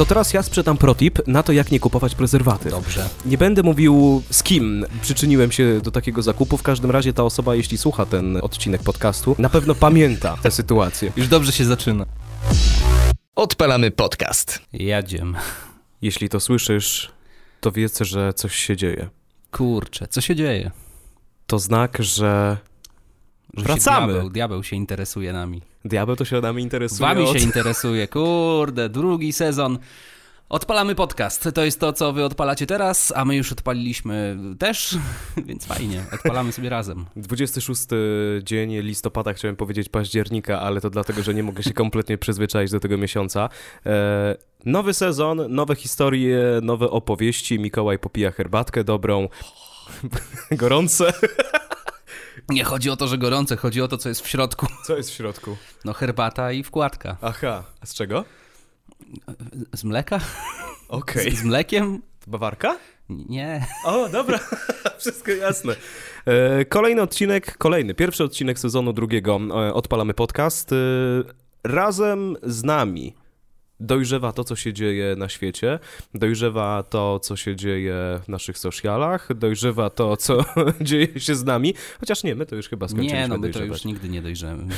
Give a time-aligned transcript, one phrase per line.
[0.00, 2.72] To teraz ja sprzedam protip na to, jak nie kupować prezerwatyw.
[2.72, 3.08] Dobrze.
[3.26, 6.56] Nie będę mówił z kim przyczyniłem się do takiego zakupu.
[6.56, 11.12] W każdym razie ta osoba, jeśli słucha ten odcinek podcastu, na pewno pamięta tę sytuację.
[11.16, 12.06] Już dobrze się zaczyna.
[13.36, 14.58] Odpalamy podcast.
[14.72, 15.36] Jadziem.
[16.02, 17.12] Jeśli to słyszysz,
[17.60, 19.08] to wiedz, że coś się dzieje.
[19.50, 20.70] Kurczę, co się dzieje?
[21.46, 22.56] To znak, że
[23.54, 24.06] Że Wracamy.
[24.06, 25.69] Się diabeł, diabeł się interesuje nami.
[25.84, 27.08] Diabeł to się nami interesuje.
[27.08, 27.32] Wami od...
[27.38, 28.08] się interesuje.
[28.08, 29.78] Kurde, drugi sezon.
[30.50, 31.48] Odpalamy podcast.
[31.54, 34.98] To jest to, co wy odpalacie teraz, a my już odpaliliśmy też,
[35.46, 36.04] więc fajnie.
[36.14, 37.06] Odpalamy sobie razem.
[37.16, 37.82] 26
[38.42, 42.80] dzień listopada, chciałem powiedzieć października, ale to dlatego, że nie mogę się kompletnie przyzwyczaić do
[42.80, 43.48] tego miesiąca.
[43.86, 47.58] E, nowy sezon, nowe historie, nowe opowieści.
[47.58, 49.28] Mikołaj popija herbatkę dobrą,
[50.50, 51.12] gorące.
[52.48, 54.66] Nie chodzi o to, że gorące, chodzi o to, co jest w środku.
[54.86, 55.56] Co jest w środku?
[55.84, 57.16] No herbata i wkładka.
[57.22, 58.24] Aha, a z czego?
[59.74, 60.20] Z mleka?
[60.88, 61.36] Okej.
[61.36, 62.02] Z, z mlekiem?
[62.26, 62.76] Bawarka?
[63.08, 63.66] Nie.
[63.84, 64.38] O, dobra,
[64.98, 65.74] wszystko jasne.
[66.26, 70.72] E, kolejny odcinek, kolejny, pierwszy odcinek sezonu drugiego e, Odpalamy Podcast.
[70.72, 70.76] E,
[71.64, 73.14] razem z nami
[73.80, 75.78] dojrzewa to, co się dzieje na świecie,
[76.14, 80.44] dojrzewa to, co się dzieje w naszych socialach, dojrzewa to, co
[80.80, 83.52] dzieje się z nami, chociaż nie, my to już chyba skończyliśmy Nie, no my to
[83.58, 83.68] dojrzewać.
[83.78, 84.64] już nigdy nie dojrzymy.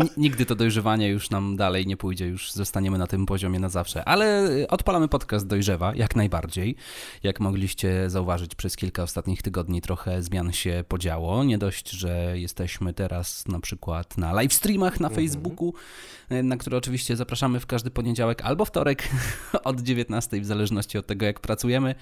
[0.00, 3.68] N- Nigdy to dojrzewanie już nam dalej nie pójdzie, już zostaniemy na tym poziomie na
[3.68, 4.04] zawsze.
[4.04, 6.76] Ale odpalamy podcast Dojrzewa, jak najbardziej.
[7.22, 11.44] Jak mogliście zauważyć, przez kilka ostatnich tygodni trochę zmian się podziało.
[11.44, 15.74] Nie dość, że jesteśmy teraz na przykład na live streamach na Facebooku,
[16.30, 19.08] na które oczywiście zapraszamy w każdy poniedziałek albo wtorek
[19.64, 21.94] od 19, w zależności od tego, jak pracujemy.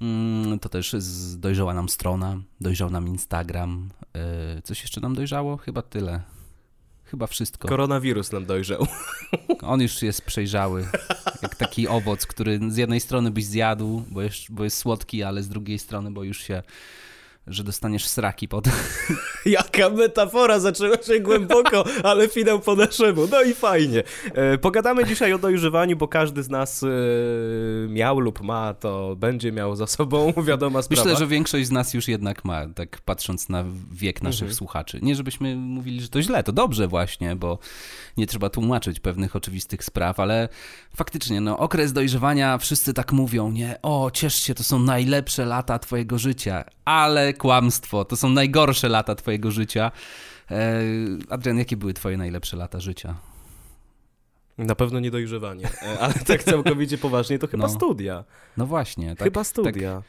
[0.00, 0.96] Mm, To też
[1.36, 3.90] dojrzała nam strona, dojrzał nam Instagram.
[4.54, 5.56] Yy, Coś jeszcze nam dojrzało?
[5.56, 6.20] Chyba tyle.
[7.04, 7.68] Chyba wszystko.
[7.68, 8.86] Koronawirus nam dojrzał.
[9.62, 10.86] On już jest przejrzały.
[11.42, 15.42] Jak taki owoc, który z jednej strony byś zjadł, bo jest, bo jest słodki, ale
[15.42, 16.62] z drugiej strony, bo już się,
[17.46, 18.72] że dostaniesz sraki potem.
[19.46, 23.26] Jaka metafora, zaczęła się głęboko, ale finał po naszemu.
[23.30, 24.02] No i fajnie.
[24.34, 26.86] E, pogadamy dzisiaj o dojrzewaniu, bo każdy z nas e,
[27.88, 31.04] miał lub ma, to będzie miał za sobą, wiadoma sprawa.
[31.04, 34.54] Myślę, że większość z nas już jednak ma, tak patrząc na wiek naszych Mhm.
[34.56, 34.98] słuchaczy.
[35.02, 37.58] Nie żebyśmy mówili, że to źle, to dobrze właśnie, bo
[38.16, 40.48] nie trzeba tłumaczyć pewnych oczywistych spraw, ale
[40.96, 43.78] faktycznie, no okres dojrzewania, wszyscy tak mówią, nie?
[43.82, 49.14] O, ciesz się, to są najlepsze lata twojego życia, ale kłamstwo, to są najgorsze lata
[49.14, 49.92] twojego życia.
[50.50, 50.80] E,
[51.30, 53.14] Adrian, jakie były twoje najlepsze lata życia?
[54.58, 57.72] Na pewno nie dojrzewanie, e, ale tak całkowicie poważnie, to chyba No.
[57.74, 58.24] studia.
[58.56, 60.02] No właśnie, tak, chyba studia.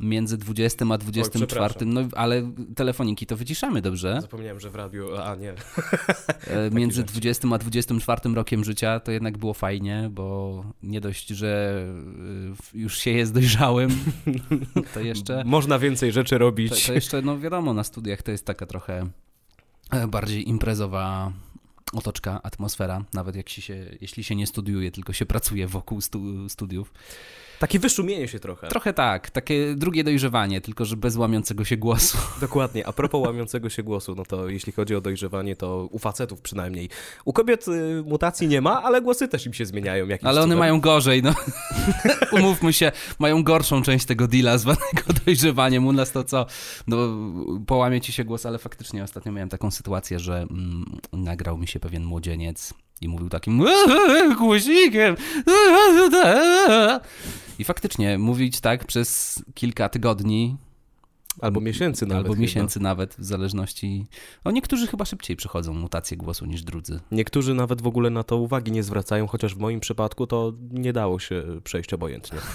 [0.00, 1.92] Między 20 a 24, przepraszam.
[1.92, 4.18] no ale telefoniki to wyciszamy, dobrze?
[4.20, 5.50] Zapomniałem, że w radiu, a nie.
[5.50, 7.12] E, Między rzeczy.
[7.12, 11.82] 20 a 24 rokiem życia to jednak było fajnie, bo nie dość, że
[12.74, 13.90] y, już się jest dojrzałym,
[14.94, 16.86] to jeszcze, Można więcej rzeczy to, robić.
[16.86, 19.06] to jeszcze, no wiadomo, na studiach to jest taka trochę
[19.90, 21.32] e, bardziej imprezowa
[21.92, 26.92] otoczka, atmosfera, nawet jak się, jeśli się nie studiuje, tylko się pracuje wokół stu, studiów.
[27.62, 28.68] Takie wyszumienie się trochę.
[28.68, 32.18] Trochę tak, takie drugie dojrzewanie, tylko że bez łamiącego się głosu.
[32.40, 32.86] Dokładnie.
[32.86, 36.88] A propos łamiącego się głosu, no to jeśli chodzi o dojrzewanie, to u facetów przynajmniej.
[37.24, 40.06] U kobiet y, mutacji nie ma, ale głosy też im się zmieniają.
[40.06, 40.58] jakimś Ale one cudem.
[40.58, 41.34] mają gorzej, no.
[42.38, 45.86] Umówmy się, mają gorszą część tego deala zwanego dojrzewaniem.
[45.86, 46.46] U nas to co?
[46.86, 46.96] No,
[47.66, 51.80] połamie ci się głos, ale faktycznie ostatnio miałem taką sytuację, że mm, nagrał mi się
[51.80, 53.64] pewien młodzieniec i mówił takim
[54.38, 55.16] głosikiem.
[57.58, 60.56] I faktycznie mówić tak przez kilka tygodni
[61.40, 62.18] Albo miesięcy nawet.
[62.18, 62.42] albo chyba.
[62.42, 64.06] miesięcy nawet, w zależności.
[64.44, 67.00] O niektórzy chyba szybciej przychodzą mutacje głosu niż drudzy.
[67.12, 70.92] Niektórzy nawet w ogóle na to uwagi nie zwracają, chociaż w moim przypadku to nie
[70.92, 72.38] dało się przejść obojętnie.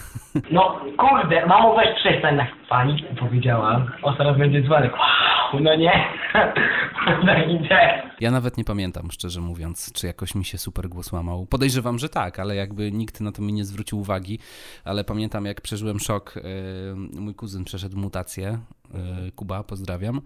[0.52, 3.86] No kurde, mamo weź przestań na pani powiedziała.
[4.04, 4.92] O teraz będzie dzwonek.
[4.94, 5.92] Wow, no nie.
[7.26, 8.04] No idzie.
[8.20, 11.46] Ja nawet nie pamiętam, szczerze mówiąc, czy jakoś mi się super głos łamał.
[11.46, 14.40] Podejrzewam, że tak, ale jakby nikt na to mi nie zwrócił uwagi.
[14.86, 16.36] Ale pamiętam, jak przeżyłem szok.
[17.16, 18.60] yy, Mój kuzyn przeszedł mutację.
[18.94, 20.22] Yy, Kuba, pozdrawiam.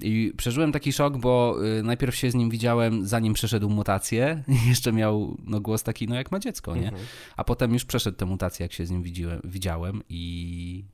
[0.00, 4.44] I przeżyłem taki szok, bo yy, najpierw się z nim widziałem, zanim przeszedł mutację.
[4.68, 6.92] Jeszcze miał no, głos taki, no jak ma dziecko, nie?
[7.36, 10.84] A potem już przeszedł tę mutację, jak się z nim widziłem, widziałem i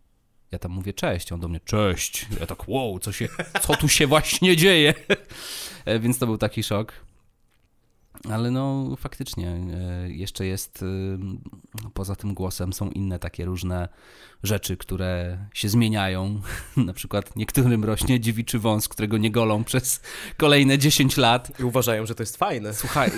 [0.53, 2.27] ja tam mówię cześć, on do mnie cześć.
[2.41, 3.29] Ja tak wow, co się,
[3.61, 4.95] co tu się właśnie dzieje?
[5.85, 6.93] E, Więc to był taki szok.
[8.29, 13.89] Ale no faktycznie e, jeszcze jest, e, poza tym głosem są inne takie różne
[14.43, 16.41] rzeczy, które się zmieniają.
[16.77, 20.01] Na przykład niektórym rośnie dziewiczy wąs, którego nie golą przez
[20.37, 21.61] kolejne 10 lat.
[21.61, 22.75] I uważają, że to jest fajne.
[22.75, 23.11] Słuchaj,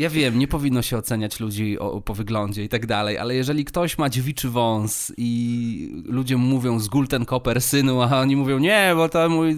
[0.00, 3.64] Ja wiem, nie powinno się oceniać ludzi o, po wyglądzie i tak dalej, ale jeżeli
[3.64, 8.92] ktoś ma dziewiczy wąs i ludzie mówią zgól ten koper synu, a oni mówią nie,
[8.96, 9.56] bo to mój...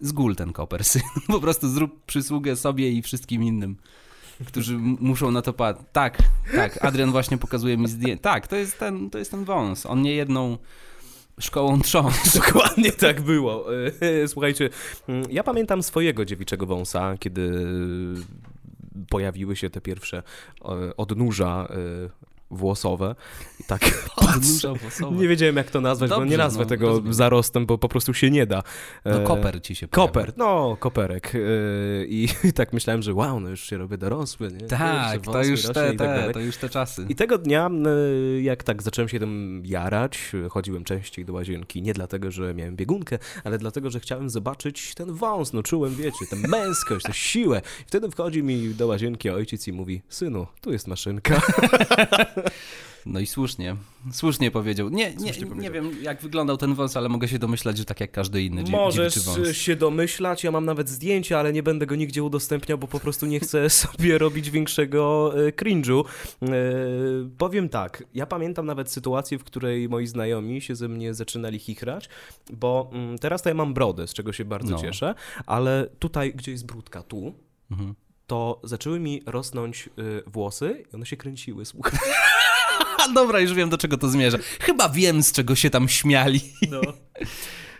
[0.00, 0.82] Zgól ten koper.
[1.26, 3.76] Po prostu zrób przysługę sobie i wszystkim innym,
[4.46, 5.86] którzy muszą na to patrzeć.
[5.92, 6.18] Tak,
[6.54, 8.22] tak, Adrian właśnie pokazuje mi zdjęcie.
[8.22, 9.86] Tak, to jest ten, to jest ten wąs.
[9.86, 10.58] On nie jedną
[11.40, 12.38] szkołą trząsł.
[12.40, 13.64] Dokładnie tak było.
[14.00, 14.70] E, Słuchajcie,
[15.30, 17.66] ja pamiętam swojego dziewiczego wąsa, kiedy
[19.08, 20.22] pojawiły się te pierwsze
[20.64, 23.14] e, odnóża e, włosowe.
[23.60, 23.80] I tak
[24.16, 24.74] patrzę.
[25.12, 27.14] Nie wiedziałem jak to nazwać, bo Dobrze, nie nazwę no, tego rozumiem.
[27.14, 28.62] zarostem, bo po prostu się nie da.
[29.04, 30.12] No E, koper ci się pojawił.
[30.12, 31.32] Koper, no koperek.
[31.34, 31.38] E,
[32.04, 34.66] I tak myślałem, że wow, no już się robię dorosły, nie?
[34.66, 37.06] Tak, to już rośnie te, tak te, to już te czasy.
[37.08, 37.70] I tego dnia,
[38.36, 42.76] e, jak tak zacząłem się tym jarać, chodziłem częściej do łazienki, nie dlatego, że miałem
[42.76, 47.62] biegunkę, ale dlatego, że chciałem zobaczyć ten wąs, no czułem, wiecie, tę męskość, tę siłę.
[47.80, 51.40] I wtedy wchodzi mi do łazienki ojciec i mówi, synu, tu jest maszynka.
[53.06, 53.76] No i słusznie,
[54.12, 54.88] słusznie powiedział.
[54.88, 55.72] Nie, nie, Słusznie nie powiedział.
[55.72, 59.18] wiem jak wyglądał ten wąs, ale mogę się domyślać, że tak jak każdy inny Możesz
[59.18, 59.56] wąs.
[59.56, 63.26] się domyślać, ja mam nawet zdjęcia, ale nie będę go nigdzie udostępniał, bo po prostu
[63.26, 66.04] nie chcę sobie robić większego e, cringe'u.
[66.42, 66.46] E,
[67.38, 72.08] powiem tak, ja pamiętam nawet sytuację, w której moi znajomi się ze mnie zaczynali chichrać,
[72.52, 74.78] bo mm, teraz to ja mam brodę, z czego się bardzo No.
[74.78, 75.14] cieszę,
[75.46, 77.34] ale tutaj, gdzie jest brudka, tu,
[77.70, 77.94] Mhm.
[78.26, 81.92] to zaczęły mi rosnąć e, włosy i one się kręciły, słuchaj.
[83.14, 84.38] Dobra, już wiem do czego to zmierza.
[84.60, 86.40] Chyba wiem z czego się tam śmiali.
[86.70, 86.80] No.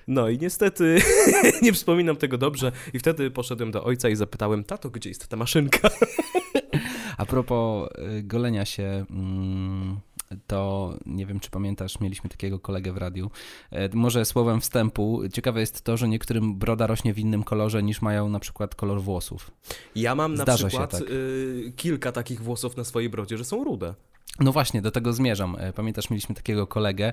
[0.08, 1.02] No i niestety
[1.62, 5.37] nie wspominam tego dobrze i wtedy poszedłem do ojca i zapytałem, tato, gdzie jest ta
[5.37, 5.90] maszynka?
[7.19, 10.00] A propos y, golenia się, mm,
[10.46, 13.31] to nie wiem, czy pamiętasz, mieliśmy takiego kolegę w radiu.
[13.70, 18.02] E, Może słowem wstępu, ciekawe jest to, że niektórym broda rośnie w innym kolorze niż
[18.02, 19.50] mają na przykład kolor włosów.
[19.94, 21.10] Ja mam na Zdarza się przykład tak.
[21.10, 23.94] y, kilka takich włosów na swojej brodzie, że są rude.
[24.40, 25.56] No właśnie, do tego zmierzam.
[25.58, 27.12] E, Pamiętasz, mieliśmy takiego kolegę,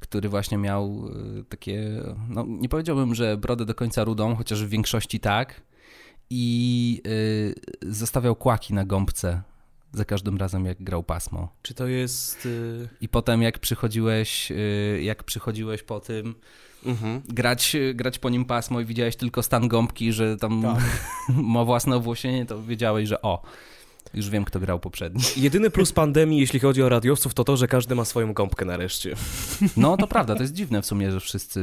[0.00, 1.08] który właśnie miał
[1.40, 5.62] e, takie, no nie powiedziałbym, że brodę do końca rudą, chociaż w większości tak.
[6.30, 7.54] I y,
[7.92, 9.42] zostawiał kłaki na gąbce
[9.92, 11.48] za każdym razem, jak grał pasmo.
[11.62, 12.46] Czy to jest...
[12.46, 12.88] Y...
[13.00, 16.34] I potem jak przychodziłeś, y, jak przychodziłeś po tym
[16.86, 17.22] Mhm.
[17.28, 20.82] grać, grać po nim pasmo i widziałeś tylko stan gąbki, że tam Tak.
[21.54, 23.42] ma własne owłosienie, to wiedziałeś, że o,
[24.14, 25.22] już wiem, kto grał poprzedni.
[25.36, 29.14] Jedyny plus pandemii, jeśli chodzi o radiowców, to to, że każdy ma swoją gąbkę nareszcie.
[29.76, 31.60] No to prawda, to jest dziwne w sumie, że wszyscy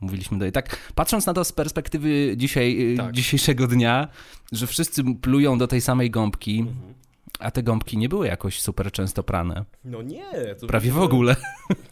[0.00, 0.52] mówiliśmy do...
[0.52, 3.12] Tak patrząc na to z perspektywy dzisiaj, y, Tak.
[3.14, 4.08] dzisiejszego dnia,
[4.52, 6.94] że wszyscy plują do tej samej gąbki, Mhm.
[7.42, 9.64] A te gąbki nie były jakoś super często prane.
[9.84, 10.54] No nie.
[10.60, 11.36] To Prawie w ogóle.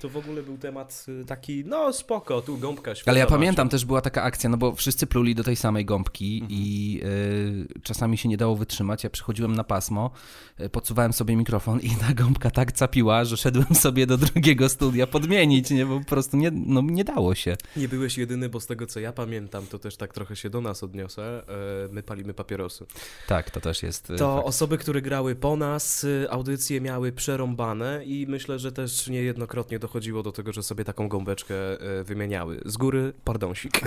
[0.01, 3.11] To w ogóle był temat y, taki, no spoko, tu gąbka świetna.
[3.11, 6.35] Ale ja pamiętam, też była taka akcja, no bo wszyscy pluli do tej samej gąbki
[6.43, 6.61] Mhm.
[6.61, 7.01] i
[7.77, 9.05] y, czasami się nie dało wytrzymać.
[9.05, 10.11] Ja przychodziłem na pasmo,
[10.61, 15.07] y, podsuwałem sobie mikrofon i ta gąbka tak capiła, że szedłem sobie do drugiego studia
[15.07, 15.87] podmienić, nie?
[15.87, 17.57] Bo po prostu nie, no, nie dało się.
[17.77, 20.61] Nie byłeś jedyny, bo z tego co ja pamiętam, to też tak trochę się do
[20.61, 22.87] nas odniosę, e, my palimy papierosy.
[23.29, 24.11] Tak, to też jest...
[24.11, 24.49] y, To fakt.
[24.49, 30.23] osoby, które grały po nas, y, audycje miały przerąbane i myślę, że też niejednokrotnie dochodziło
[30.23, 32.61] do tego, że sobie taką gąbeczkę e, wymieniały.
[32.65, 33.81] Z góry, pardonsik.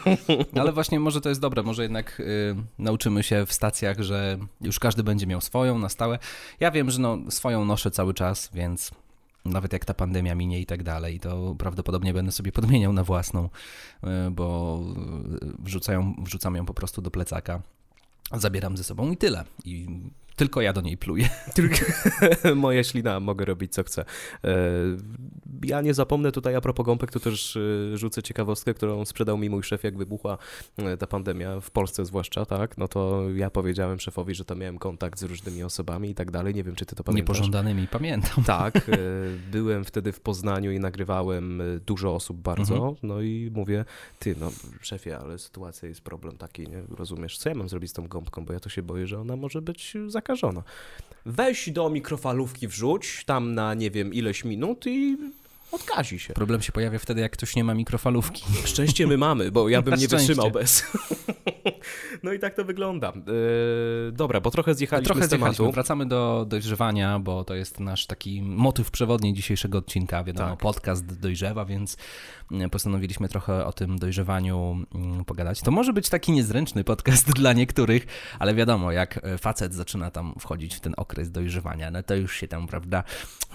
[0.60, 4.78] Ale właśnie może to jest dobre, może jednak y, nauczymy się w stacjach, że już
[4.78, 6.18] każdy będzie miał swoją na stałe.
[6.60, 8.90] Ja wiem, że no, swoją noszę cały czas, więc
[9.44, 13.48] nawet jak ta pandemia minie i tak dalej, to prawdopodobnie będę sobie podmieniał na własną,
[14.04, 14.80] y, bo
[15.42, 17.62] y, wrzucają, wrzucam ją po prostu do plecaka,
[18.32, 19.44] zabieram ze sobą i tyle.
[19.64, 19.86] I
[20.36, 21.28] tylko ja do niej pluję.
[21.54, 21.76] Tylko
[22.54, 24.04] moja ślina, mogę robić co chcę.
[24.44, 24.56] E,
[25.64, 29.50] Ja nie zapomnę tutaj a propos gąbek, to też e, rzucę ciekawostkę, którą sprzedał mi
[29.50, 30.38] mój szef, jak wybuchła
[30.76, 32.78] e, ta pandemia, w Polsce zwłaszcza, tak?
[32.78, 36.54] No to ja powiedziałem szefowi, że to miałem kontakt z różnymi osobami i tak dalej.
[36.54, 37.36] Nie wiem, czy ty to pamiętasz.
[37.36, 38.44] Niepożądanymi, pamiętam.
[38.56, 38.90] Tak,
[39.50, 42.94] byłem wtedy w Poznaniu i nagrywałem dużo osób bardzo, Mhm.
[43.02, 43.84] no i mówię,
[44.18, 44.50] ty, no
[44.80, 46.82] szefie, ale sytuacja jest problem taki, nie?
[46.98, 49.36] Rozumiesz, co ja mam zrobić z tą gąbką, bo ja to się boję, że ona
[49.36, 49.94] może być
[50.26, 50.62] zakażona.
[51.26, 55.16] Weź do mikrofalówki wrzuć, tam na nie wiem ileś minut i
[55.72, 56.34] odkazi się.
[56.34, 58.44] Problem się pojawia wtedy, jak ktoś nie ma mikrofalówki.
[58.64, 60.26] Szczęście my mamy, bo ja bym Na nie szczęście.
[60.26, 60.82] wytrzymał bez.
[62.22, 63.08] No i tak to wygląda.
[63.08, 63.12] E,
[64.12, 65.52] dobra, bo trochę zjechaliśmy Trochę z tematu.
[65.52, 65.72] zjechaliśmy.
[65.74, 70.24] Wracamy do dojrzewania, bo to jest nasz taki motyw przewodni dzisiejszego odcinka.
[70.24, 70.58] Wiadomo, Tak.
[70.58, 71.96] podcast dojrzewa, więc
[72.52, 75.60] mm, postanowiliśmy trochę o tym dojrzewaniu mm, pogadać.
[75.60, 78.06] To może być taki niezręczny podcast dla niektórych,
[78.38, 82.36] ale wiadomo, jak e, facet zaczyna tam wchodzić w ten okres dojrzewania, no to już
[82.36, 83.04] się tam, prawda,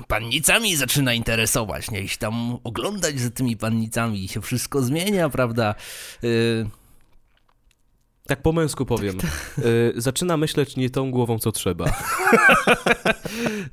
[0.08, 2.01] pannicami zaczyna interesować, nie?
[2.08, 5.76] Się tam oglądać za tymi pannicami i się wszystko zmienia, prawda?
[6.24, 6.66] Y,
[8.28, 9.18] Tak po męsku powiem.
[9.58, 11.86] Y, zaczyna myśleć nie tą głową, co trzeba.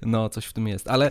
[0.03, 0.89] No, coś w tym jest.
[0.89, 1.11] Ale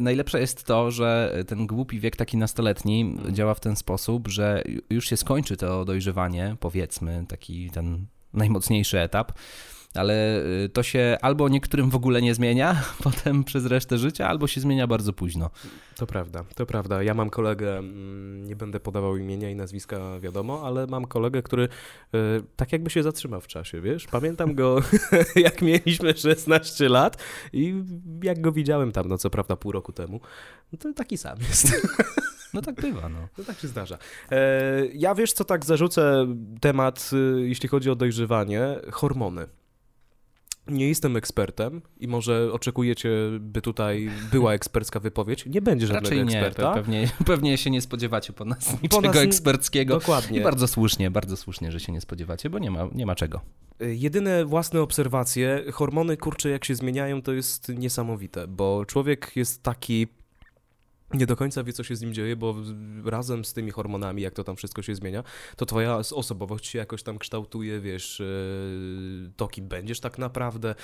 [0.00, 5.08] najlepsze jest to, że ten głupi wiek taki nastoletni działa w ten sposób, że już
[5.08, 9.32] się skończy to dojrzewanie, powiedzmy, taki ten najmocniejszy etap
[9.94, 14.46] ale y, to się albo niektórym w ogóle nie zmienia potem przez resztę życia, albo
[14.46, 15.50] się zmienia bardzo późno.
[15.96, 17.02] To prawda, to prawda.
[17.02, 21.64] Ja mam kolegę, mm, nie będę podawał imienia i nazwiska, wiadomo, ale mam kolegę, który
[21.64, 21.68] y,
[22.56, 24.06] tak jakby się zatrzymał w czasie, wiesz?
[24.06, 24.82] Pamiętam go,
[25.36, 27.74] jak mieliśmy 16 lat i
[28.22, 30.20] jak go widziałem tam, no co prawda pół roku temu,
[30.72, 31.72] no to taki sam jest.
[32.54, 33.28] No tak bywa, no.
[33.38, 33.98] No tak się zdarza.
[34.30, 36.26] E, ja wiesz co, tak zarzucę
[36.60, 39.46] temat, y, jeśli chodzi o dojrzewanie, hormony.
[40.68, 43.10] Nie jestem ekspertem i może oczekujecie,
[43.40, 45.46] by tutaj była ekspercka wypowiedź.
[45.46, 46.74] Nie będzie żadnego Raczej nie, eksperta.
[46.74, 49.98] Pewnie, pewnie się nie spodziewacie po nas niczego po nas eksperckiego.
[49.98, 50.40] Dokładnie.
[50.40, 53.40] I bardzo słusznie, bardzo słusznie, że się nie spodziewacie, bo nie ma, nie ma czego.
[53.82, 59.62] Y, jedyne własne obserwacje, hormony kurcze jak się zmieniają, to jest niesamowite, bo człowiek jest
[59.62, 60.06] taki
[61.14, 62.54] nie do końca wie, co się z nim dzieje, bo
[63.04, 65.24] razem z tymi hormonami, jak to tam wszystko się zmienia,
[65.56, 68.24] to twoja osobowość się jakoś tam kształtuje, wiesz, e,
[69.36, 70.74] to kim będziesz tak naprawdę,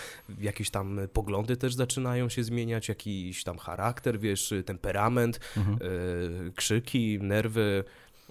[0.40, 5.76] jakieś tam poglądy też zaczynają się zmieniać, jakiś tam charakter, wiesz, temperament, mhm.
[5.76, 7.84] E, krzyki, nerwy,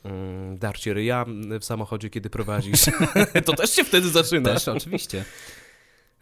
[0.04, 1.26] mm, darcie ryja
[1.60, 2.86] w samochodzie, kiedy prowadzisz.
[3.46, 4.54] to też się wtedy zaczyna.
[4.54, 5.26] Też, oczywiście.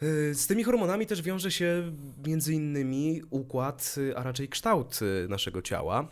[0.03, 1.91] Y, z tymi hormonami też wiąże się
[2.25, 6.07] między innymi układ, y, a raczej kształt y, naszego ciała.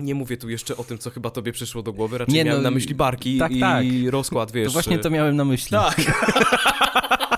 [0.00, 2.62] Nie mówię tu jeszcze o tym, co chyba tobie przyszło do głowy, raczej nie, miałem
[2.62, 3.84] no, na myśli barki tak, i tak.
[4.10, 4.66] rozkład, wiesz.
[4.66, 5.70] To właśnie to miałem na myśli.
[5.70, 5.96] Tak.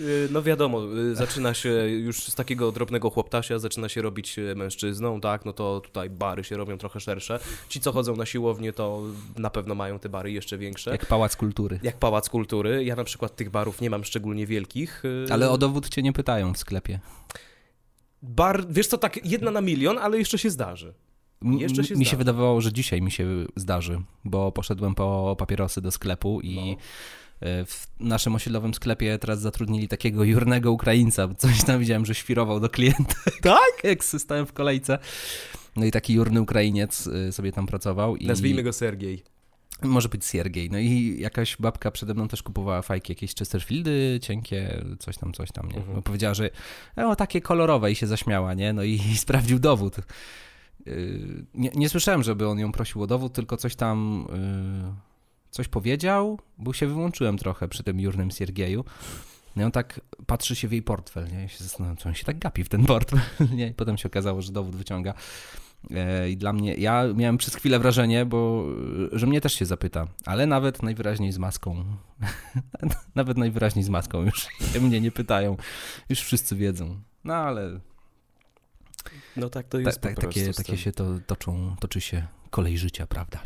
[0.00, 4.54] Y, no wiadomo, y, zaczyna się już z takiego drobnego chłoptasia, zaczyna się robić y,
[4.54, 7.40] mężczyzną, tak, no to tutaj bary się robią trochę szersze.
[7.68, 9.02] Ci, co chodzą na siłownię, to
[9.36, 10.90] na pewno mają te bary jeszcze większe.
[10.90, 11.80] Jak pałac kultury.
[11.82, 12.84] Jak pałac kultury.
[12.84, 15.02] Ja na przykład tych barów nie mam szczególnie wielkich.
[15.30, 17.00] Ale o dowód cię nie pytają w sklepie.
[18.22, 20.94] Bar, wiesz co, tak jedna na milion, ale jeszcze się zdarzy.
[21.42, 22.10] Jeszcze się mi zdarzy.
[22.10, 23.26] się wydawało, że dzisiaj mi się
[23.56, 26.82] zdarzy, bo poszedłem po papierosy do sklepu i no
[27.42, 32.68] w naszym osiedlowym sklepie teraz zatrudnili takiego jurnego Ukraińca, coś tam widziałem, że świrował do
[32.68, 33.14] klienta.
[33.42, 33.84] Tak?
[33.84, 34.98] Jak stałem w kolejce.
[35.76, 38.16] No i taki jurny Ukrainiec e, sobie tam pracował.
[38.16, 38.26] I...
[38.26, 39.22] Nazwijmy go Sergiej.
[39.82, 40.70] Może być Siergiej.
[40.70, 45.52] No i jakaś babka przede mną też kupowała fajki, jakieś Chesterfieldy cienkie, coś tam, coś
[45.52, 45.76] tam, nie?
[45.76, 45.96] Mhm.
[45.96, 46.50] No powiedziała, że
[46.96, 48.72] o, takie kolorowe i się zaśmiała, nie?
[48.72, 49.96] No i, i sprawdził dowód.
[50.86, 54.26] Yy, nie, nie, słyszałem, żeby on ją prosił o dowód, tylko coś tam...
[54.32, 55.09] Yy
[55.50, 58.84] coś powiedział, bo się wyłączyłem trochę przy tym jurnym Siergieju.
[59.56, 61.44] No i on tak patrzy się w jej portfel, nie?
[61.44, 63.20] I się zastanawiam, co on się tak gapi w ten portfel,
[63.56, 63.68] nie?
[63.68, 65.14] I potem się okazało, że dowód wyciąga.
[65.90, 68.66] E, I dla mnie, ja miałem przez chwilę wrażenie, bo,
[69.12, 71.84] że mnie też się zapyta, ale nawet najwyraźniej z maską.
[73.14, 74.48] nawet najwyraźniej z maską już
[74.80, 75.56] mnie nie pytają.
[76.08, 77.00] Już wszyscy wiedzą.
[77.24, 77.80] No ale.
[79.36, 80.00] No tak to jest.
[80.00, 83.42] Ta, ta, takie, takie się to toczą, toczy się kolej życia, prawda?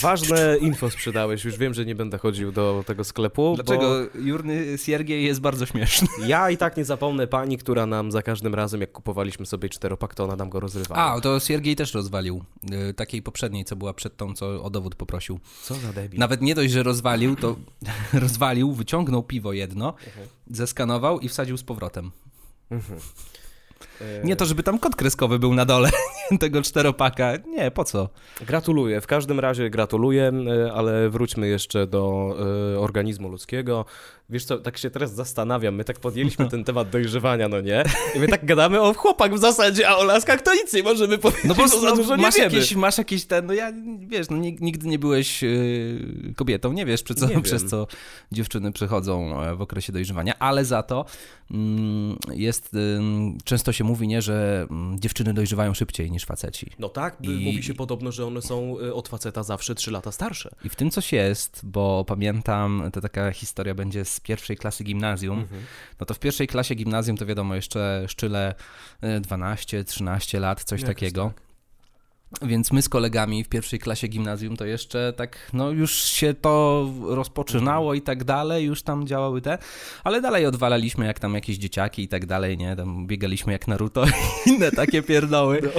[0.00, 3.52] Ważne info sprzedałeś, już wiem, że nie będę chodził do tego sklepu.
[3.54, 4.20] Dlaczego bo...
[4.20, 6.08] Jurny Siergiej jest bardzo śmieszny?
[6.26, 10.14] Ja i tak nie zapomnę pani, która nam za każdym razem, jak kupowaliśmy sobie czteropak,
[10.14, 11.00] to ona nam go rozrywała.
[11.00, 12.44] A, to Siergiej też rozwalił.
[12.90, 15.40] Y, takiej poprzedniej, co była przed tą, co o dowód poprosił.
[15.62, 16.20] Co za debil.
[16.20, 17.56] Nawet nie dość, że rozwalił, to
[18.12, 20.56] rozwalił, wyciągnął piwo jedno, uh-huh.
[20.56, 22.10] zeskanował i wsadził z powrotem.
[22.70, 23.00] Uh-huh.
[24.24, 25.90] Nie to, żeby tam kod kreskowy był na dole
[26.40, 27.32] tego czteropaka.
[27.46, 28.08] Nie, po co?
[28.46, 29.00] Gratuluję.
[29.00, 30.32] W każdym razie gratuluję,
[30.66, 32.36] e, ale wróćmy jeszcze do
[32.74, 33.84] e, organizmu ludzkiego.
[34.30, 37.84] Wiesz co, tak się teraz zastanawiam, my tak podjęliśmy ten temat dojrzewania, no nie?
[38.16, 41.18] I my tak gadamy o chłopak w zasadzie, a o laskach to nic nie możemy
[41.18, 44.36] powiedzieć, no bo za dużo masz nie jakieś, Masz jakieś ten, no ja, wiesz, no
[44.36, 47.86] nigdy nie byłeś yy, kobietą, nie wiesz, przez co, przez co
[48.32, 51.04] dziewczyny przechodzą w okresie dojrzewania, ale za to
[51.50, 51.58] yy,
[52.34, 52.80] jest, yy,
[53.44, 56.70] często się mówi, nie, że mm, dziewczyny dojrzewają szybciej niż faceci.
[56.78, 57.28] No tak, I...
[57.28, 60.50] mówi się podobno, że one są y, od faceta zawsze 3 lata starsze.
[60.64, 65.38] I w tym coś jest, bo pamiętam, to taka historia będzie z pierwszej klasy gimnazjum.
[65.38, 65.62] Mhm.
[66.00, 68.54] No to w pierwszej klasie gimnazjum to wiadomo, jeszcze szczyle
[69.02, 71.32] 12-13 y, lat, coś takiego.
[71.34, 71.49] Tak.
[72.42, 76.86] Więc my z kolegami w pierwszej klasie gimnazjum to jeszcze tak, no już się to
[77.06, 79.58] rozpoczynało i tak dalej, już tam działały te,
[80.04, 84.04] ale dalej odwalaliśmy jak tam jakieś dzieciaki i tak dalej, nie, tam biegaliśmy jak Naruto
[84.06, 84.10] i
[84.50, 85.60] inne takie pierdoły.
[85.62, 85.70] No.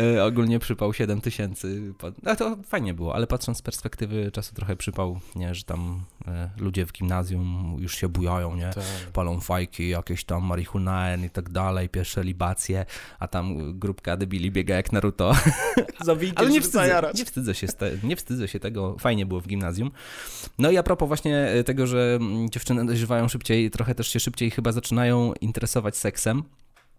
[0.00, 4.76] E, ogólnie przypał 7 tysięcy, no to fajnie było, ale patrząc z perspektywy czasu trochę
[4.76, 8.84] przypał, nie, że tam e, ludzie w gimnazjum już się bujają, nie, tak.
[9.12, 12.86] palą fajki, jakieś tam marihuanę i tak dalej, pierwsze libacje,
[13.18, 15.32] a tam grupka debili biega jak Naruto
[16.06, 17.66] Za winkiem, Ale nie wstydzę, nie, wstydzę się,
[18.02, 19.90] nie wstydzę się tego, fajnie było w gimnazjum.
[20.58, 24.20] No i a propos właśnie e, tego, że mm, dziewczyny dojrzewają szybciej, trochę też się
[24.20, 26.42] szybciej chyba zaczynają interesować seksem,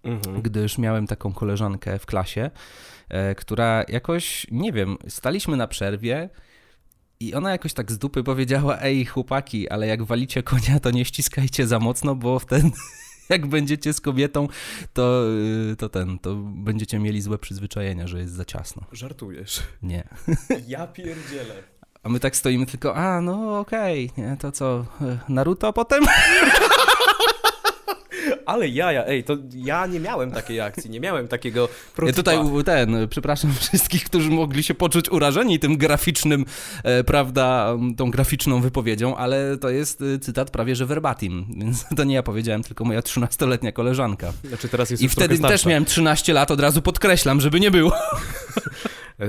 [0.03, 0.41] Mhm.
[0.41, 2.51] gdyż miałem taką koleżankę w klasie,
[3.09, 6.29] e, która jakoś, nie wiem, staliśmy na przerwie
[7.19, 11.05] i ona jakoś tak z dupy powiedziała, ej chłopaki, ale jak walicie konia, to nie
[11.05, 12.71] ściskajcie za mocno, bo wtedy
[13.31, 14.47] jak będziecie z kobietą,
[14.93, 15.23] to,
[15.71, 18.83] y, to ten, to będziecie mieli złe przyzwyczajenia, że jest za ciasno.
[18.91, 19.63] Żartujesz.
[19.83, 20.07] Nie.
[20.67, 21.55] Ja pierdzielę.
[22.03, 26.03] A my tak stoimy tylko, a no okej, nie, to co, e, Naruto potem?
[28.45, 32.31] Ale jaja, ej, to ja nie miałem takiej akcji, nie miałem takiego Ja prototypa.
[32.31, 36.45] tutaj ten, przepraszam wszystkich, którzy mogli się poczuć urażeni tym graficznym,
[36.83, 42.03] e, prawda, tą graficzną wypowiedzią, ale to jest e, cytat prawie że verbatim, więc to
[42.03, 44.33] nie ja powiedziałem, tylko moja 13-letnia koleżanka.
[44.43, 47.91] Znaczy teraz jest I wtedy też miałem 13 lat, od razu podkreślam, żeby nie było.
[49.21, 49.25] E,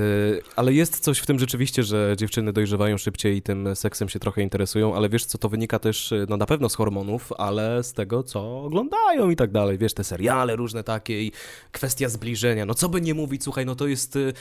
[0.56, 4.42] Ale jest coś w tym rzeczywiście, że dziewczyny dojrzewają szybciej i tym seksem się trochę
[4.42, 7.92] interesują, ale wiesz co, to wynika też e, no na pewno z hormonów, ale z
[7.92, 9.78] tego, co oglądają i tak dalej.
[9.78, 11.32] Wiesz, te seriale różne takie i
[11.72, 12.66] kwestia zbliżenia.
[12.66, 14.32] No co by nie mówić, słuchaj, no to jest e,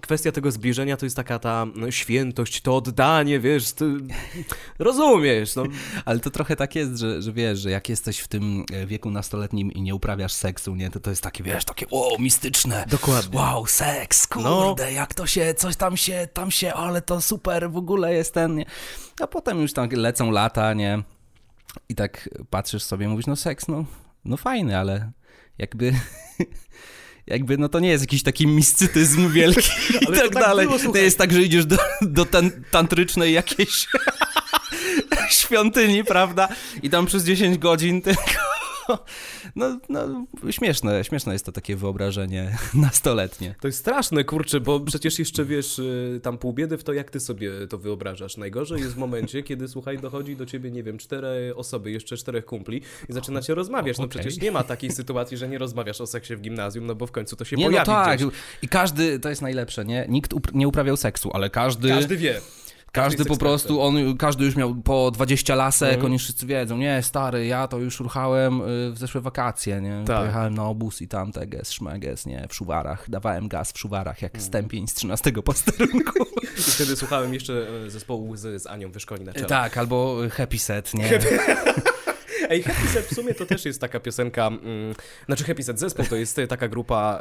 [0.00, 3.64] kwestia tego zbliżenia, to jest taka ta no, świętość, to oddanie, wiesz,
[4.78, 5.64] rozumiesz, no.
[6.04, 9.72] Ale to trochę tak jest, że, że wiesz, że jak jesteś w tym wieku nastoletnim
[9.72, 12.84] i nie uprawiasz seksu, nie, to to jest takie, wiesz, takie, o, mistyczne.
[12.90, 13.38] Dokładnie.
[13.38, 14.97] Wow, seks, kurde, No.
[14.98, 18.54] Jak to się, coś tam się, tam się, ale to super, w ogóle jest ten,
[18.54, 18.64] nie.
[19.20, 21.02] A potem już tam lecą lata, nie.
[21.88, 23.84] I tak patrzysz sobie, mówisz, no seks, no,
[24.24, 25.12] no fajny, ale
[25.58, 25.92] jakby...
[27.26, 30.66] Jakby, no to nie jest jakiś taki miscytyzm wielki i Ale tak tak dalej.
[30.66, 33.86] było, jest tak, że idziesz do, do tan tantrycznej jakiejś
[35.40, 36.48] świątyni, prawda?
[36.82, 38.22] I tam przez 10 godzin tylko...
[39.56, 43.54] No, no, śmieszne, śmieszne jest to takie wyobrażenie nastoletnie.
[43.60, 47.10] To jest straszne, kurczę, bo przecież jeszcze wiesz, y, tam pół biedy w to, jak
[47.10, 48.36] ty sobie to wyobrażasz.
[48.36, 52.44] Najgorzej jest w momencie, kiedy, słuchaj, dochodzi do ciebie, nie wiem, cztery osoby, jeszcze czterech
[52.44, 53.98] kumpli i zaczynacie rozmawiać.
[53.98, 54.20] No Okej.
[54.20, 57.12] przecież nie ma takiej sytuacji, że nie rozmawiasz o seksie w gimnazjum, no bo w
[57.12, 58.18] końcu to się Nie, no pojawi tak.
[58.18, 58.28] gdzieś.
[58.62, 60.06] I każdy, to jest najlepsze, nie?
[60.08, 61.88] Nikt up- nie uprawiał seksu, ale każdy...
[61.88, 62.40] Każdy wie.
[62.92, 66.06] Każdy po prostu, on, każdy już miał po 20 lasek, Mhm.
[66.06, 70.16] oni wszyscy wiedzą, nie, stary, ja to już ruchałem y, w zeszłe wakacje, nie, Tak.
[70.18, 74.42] pojechałem na obóz i tam teges, szmeges, nie, w szuwarach, dawałem gaz w szuwarach, jak
[74.42, 76.26] stępień z 13 posterunku.
[76.58, 79.46] I wtedy słuchałem jeszcze e, zespołu z, z Anią Wyszkoni na czele.
[79.46, 81.08] tak, albo Happy Set, nie,
[82.48, 84.94] Ej, Happy Set w sumie to też jest taka piosenka, mm,
[85.26, 87.20] znaczy Happy Set zespół to jest taka grupa,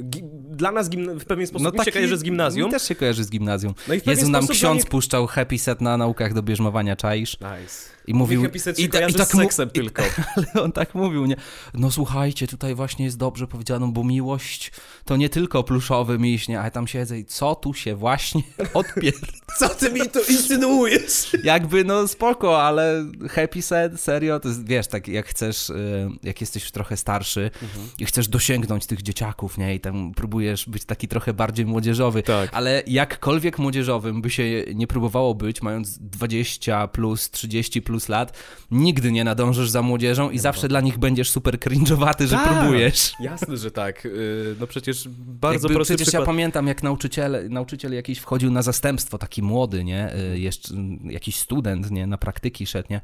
[0.00, 2.70] e, gi, dla nas gimna, w pewien sposób mi się kojarzy z gimnazjum.
[2.70, 3.74] Też się kojarzy z gimnazjum.
[3.88, 7.32] No i Jezu, nam ksiądz nich- puszczał Happy Set na naukach do bierzmowania, czaisz?
[7.40, 7.94] Nice.
[8.06, 8.40] I mówił...
[8.40, 10.02] Mi Happy Set się i ta- i tak z mu- seksem i- tylko.
[10.36, 11.36] Ale on tak mówił, nie?
[11.74, 14.72] No słuchajcie, tutaj właśnie jest dobrze powiedziano, bo miłość
[15.04, 16.60] to nie tylko pluszowy miś, nie?
[16.60, 18.42] Ale tam siedzę i co tu się właśnie
[18.74, 19.12] odpier...
[19.58, 21.36] Co ty mi tu insynuujesz?
[21.44, 26.62] Jakby, no spoko, ale happy set, serio, to wiesz, tak jak chcesz, y, jak jesteś
[26.62, 27.88] już trochę starszy Mhm.
[27.98, 29.74] i chcesz dosięgnąć tych dzieciaków, nie?
[29.74, 32.22] I tam próbujesz być taki trochę bardziej młodzieżowy.
[32.22, 32.50] Tak.
[32.52, 38.38] Ale jakkolwiek młodzieżowym by się nie próbowało być, mając 20 plus, 30 plus lat,
[38.70, 42.58] nigdy nie nadążysz za młodzieżą i zawsze dla nich będziesz super cringe'owaty, że Tak.
[42.60, 43.12] próbujesz.
[43.20, 44.04] Jasne, że tak.
[44.04, 45.08] Yy, No przecież
[45.44, 46.22] bardzo Jakby przecież przykład.
[46.22, 50.14] ja pamiętam, jak nauczyciel, nauczyciel jakiś wchodził na zastępstwo, taki młody, nie?
[50.34, 52.06] Y, Jeszcze mm, jakiś student, nie?
[52.06, 53.00] Na praktyki szedł, nie?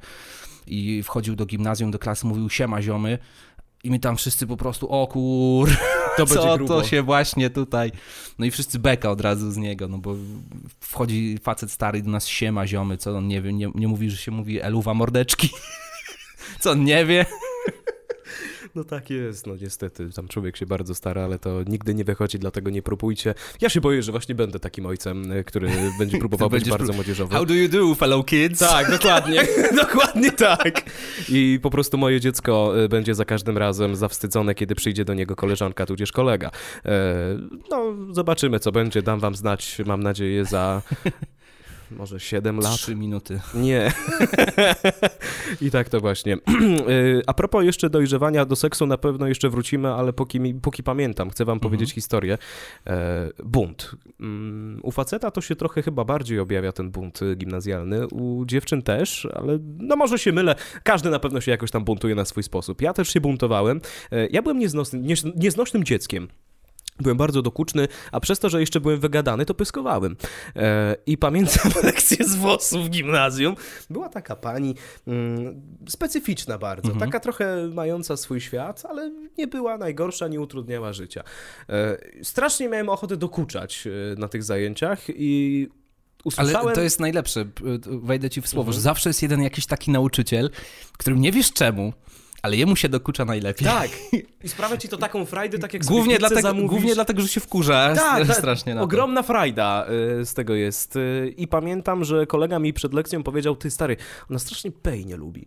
[0.66, 3.18] I wchodził do gimnazjum, do klasy, mówił siema ziomy.
[3.84, 5.70] I my tam wszyscy po prostu, o kur,
[6.16, 6.80] To będzie co grubo.
[6.80, 7.92] to się właśnie tutaj...
[8.38, 10.16] No i wszyscy beka od razu z niego, no bo
[10.80, 14.16] wchodzi facet stary do nas siema ziomy, co on nie wie, nie, nie mówi, że
[14.16, 15.50] się mówi eluwa mordeczki.
[16.60, 17.26] Co on nie wie?
[18.74, 20.11] No tak jest, no niestety.
[20.16, 23.35] Tam człowiek się bardzo stara, ale to nigdy nie wychodzi, dlatego nie próbujcie.
[23.61, 26.96] Ja się boję, że właśnie będę takim ojcem, y, który będzie próbował być bardzo prób-
[26.96, 27.35] młodzieżowy.
[27.35, 28.59] How do you do, fellow kids?
[28.59, 29.42] Tak, dokładnie.
[29.83, 30.83] dokładnie tak.
[31.28, 35.37] I po prostu moje dziecko y, będzie za każdym razem zawstydzone, kiedy przyjdzie do niego
[35.37, 36.50] koleżanka, tudzież kolega.
[36.85, 36.90] E,
[37.70, 39.02] No, zobaczymy, co będzie.
[39.02, 40.83] Dam wam znać, mam nadzieję, za
[41.90, 42.72] może 7 lat.
[42.74, 43.40] Trzy minuty.
[43.55, 43.92] Nie.
[45.62, 46.37] I tak to właśnie.
[46.90, 51.31] Y, A propos jeszcze dojrzewania do seksu, na pewno jeszcze wrócimy, ale póki, póki pamiętam,
[51.31, 52.38] chcę wam powiedzieć historię.
[52.87, 53.90] E, Bunt.
[54.20, 59.29] Mm, U faceta to się trochę chyba bardziej objawia ten bunt gimnazjalny, u dziewczyn też,
[59.35, 60.55] ale no może się mylę.
[60.85, 62.83] Każdy na pewno się jakoś tam buntuje na swój sposób.
[62.83, 63.81] Ja też się buntowałem.
[64.12, 66.29] E, Ja byłem nieznosny, niez- nieznośnym dzieckiem.
[67.00, 70.16] Byłem bardzo dokuczny, a przez to, że jeszcze byłem wygadany, to pyskowałem.
[70.56, 73.56] E, I pamiętam lekcję z włosów w gimnazjum.
[73.90, 74.74] Była taka pani
[75.06, 81.24] mm, specyficzna bardzo, taka trochę mająca swój świat, ale nie była najgorsza, nie utrudniała życia.
[81.68, 85.68] E, strasznie miałem ochotę dokuczać e, na tych zajęciach i
[86.24, 86.66] usłyszałem...
[86.66, 87.44] Ale to jest najlepsze,
[87.86, 90.50] wejdę ci w słowo, że zawsze jest jeden jakiś taki nauczyciel,
[90.98, 91.92] którym nie wiesz czemu,
[92.42, 93.68] ale jemu się dokucza najlepiej.
[93.68, 93.90] Tak,
[94.44, 96.70] i sprawia ci to taką frajdę, tak jak Głównie dlatego, zamówisz.
[96.70, 98.37] głównie dlatego, że się wkurza Tak, tak.
[98.37, 98.85] strasznie na to.
[98.85, 99.87] Ogromna frajda
[100.20, 100.96] y, z tego jest.
[100.96, 103.96] Y, I pamiętam, że kolega mi przed lekcją powiedział, ty stary,
[104.31, 105.46] ona strasznie pej nie lubi.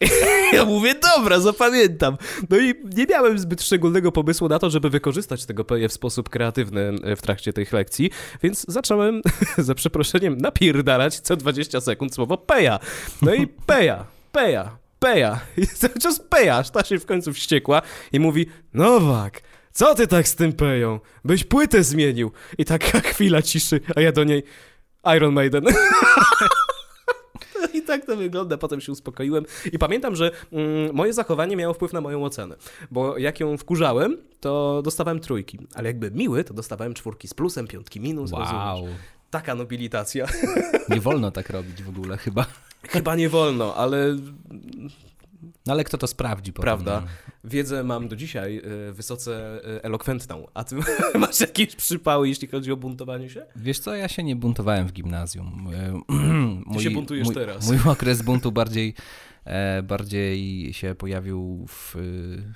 [0.52, 2.16] Ja mówię, dobra, zapamiętam.
[2.50, 6.28] No i nie miałem zbyt szczególnego pomysłu na to, żeby wykorzystać tego peje w sposób
[6.28, 8.10] kreatywny y, w trakcie tych lekcji,
[8.42, 9.22] więc zacząłem,
[9.58, 12.78] za przeproszeniem, napierdalać co 20 sekund słowo peja.
[13.22, 15.40] No i peja, peja, peja.
[15.56, 17.82] I cały czas peja, aż ta się w końcu wściekła
[18.12, 19.40] i mówi, Nowak,
[19.72, 21.00] co ty tak z tym peją?
[21.24, 22.30] Byś płytę zmienił.
[22.58, 24.42] I taka chwila ciszy, a ja do niej
[25.16, 25.64] Iron Maiden.
[27.74, 29.44] I tak to wygląda, potem się uspokoiłem.
[29.72, 32.56] I pamiętam, że mm, moje zachowanie miało wpływ na moją ocenę,
[32.90, 37.66] bo jak ją wkurzałem, to dostawałem trójki, ale jakby miły, to dostawałem czwórki z plusem,
[37.66, 39.00] piątki minus, Wow, rozumiesz?
[39.30, 40.26] Taka nobilitacja.
[40.88, 42.46] nie wolno tak robić w ogóle chyba.
[42.88, 44.16] Chyba nie wolno, ale
[45.66, 46.62] No ale kto to sprawdzi potem?
[46.62, 47.00] Prawda.
[47.00, 47.06] no?
[47.44, 50.46] Wiedzę mam do dzisiaj y, wysoce y, elokwentną.
[50.54, 50.76] A ty
[51.18, 53.46] masz jakieś przypały, jeśli chodzi o buntowanie się?
[53.56, 55.68] Wiesz co, ja się nie buntowałem w gimnazjum.
[56.66, 57.66] Mój, się buntujesz mój, teraz.
[57.66, 58.94] Mój okres buntu bardziej,
[59.44, 62.54] e, bardziej się pojawił w, y,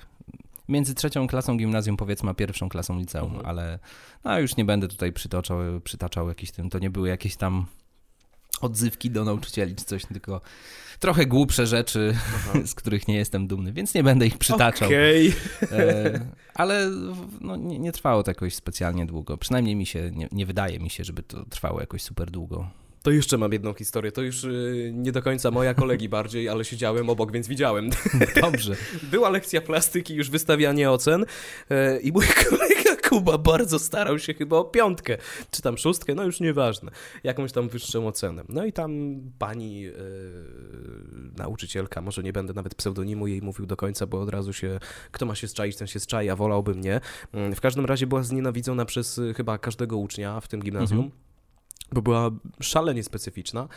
[0.67, 3.45] między trzecią klasą gimnazjum, powiedzmy, a pierwszą klasą liceum, Mhm.
[3.45, 3.79] ale
[4.23, 7.65] no, już nie będę tutaj przytaczał, przytaczał jakiś tym, to nie były jakieś tam
[8.61, 10.41] odzywki do nauczycieli czy coś, tylko
[10.99, 12.15] trochę głupsze rzeczy,
[12.65, 14.87] z których nie jestem dumny, więc nie będę ich przytaczał.
[14.87, 15.33] Okej.
[15.71, 16.19] E,
[16.53, 16.89] ale
[17.41, 19.37] no, nie, nie trwało to jakoś specjalnie długo.
[19.37, 22.69] Przynajmniej mi się, nie, nie wydaje mi się, żeby to trwało jakoś super długo.
[23.03, 24.11] To jeszcze mam jedną historię.
[24.11, 27.89] To już y, nie do końca moja kolegi bardziej, ale siedziałem obok, więc widziałem.
[28.41, 28.75] Dobrze.
[29.03, 31.25] Była lekcja plastyki, już wystawianie ocen
[31.69, 35.17] e, i mój kolega Kuba bardzo starał się chyba o piątkę,
[35.51, 36.91] czy tam szóstkę, no już nieważne,
[37.23, 38.43] jakąś tam wyższą ocenę.
[38.49, 39.91] No i tam pani e,
[41.37, 44.79] nauczycielka, może nie będę nawet pseudonimu jej mówił do końca, bo od razu się,
[45.11, 47.01] kto ma się zczaić, ten się zczai, a wolałby mnie.
[47.33, 51.11] Mm, W każdym razie była znienawidzona przez y, chyba każdego ucznia w tym gimnazjum.
[51.93, 53.67] Bo była szalenie specyficzna.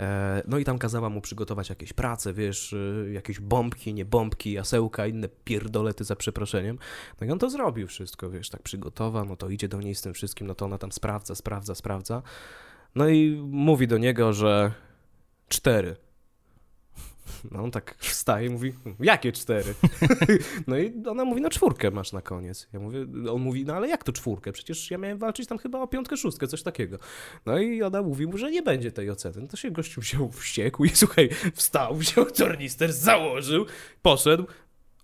[0.00, 4.52] E, No i tam kazała mu przygotować jakieś prace, wiesz, y, jakieś bombki, nie bombki,
[4.52, 6.78] jasełka, inne pierdolety za przeproszeniem.
[7.20, 10.02] No i on to zrobił wszystko, wiesz, tak przygotował, no to idzie do niej z
[10.02, 12.22] tym wszystkim, no to ona tam sprawdza, sprawdza, sprawdza.
[12.94, 14.72] No i mówi do niego, że
[15.48, 15.96] cztery.
[17.50, 19.74] No on tak wstaje i mówi, jakie cztery?
[20.66, 22.68] No i ona mówi, no czwórkę masz na koniec.
[22.72, 24.52] Ja mówię, on mówi, no ale jak to czwórkę?
[24.52, 26.98] Przecież ja miałem walczyć tam chyba o piątkę, szóstkę, coś takiego.
[27.46, 29.40] No i ona mówi mu, że nie będzie tej oceny.
[29.40, 33.66] No to się gościu wziął wściekł i słuchaj, wstał, wziął tornister, założył,
[34.02, 34.46] poszedł,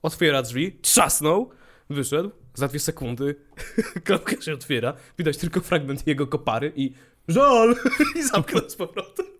[0.03, 1.51] otwiera drzwi, trzasnął,
[1.91, 3.35] wyszedł, za dwie sekundy
[4.05, 6.93] klamka się otwiera, widać tylko fragment jego kopary i
[7.29, 7.77] żal!
[8.19, 9.38] I zamknął z powrotem.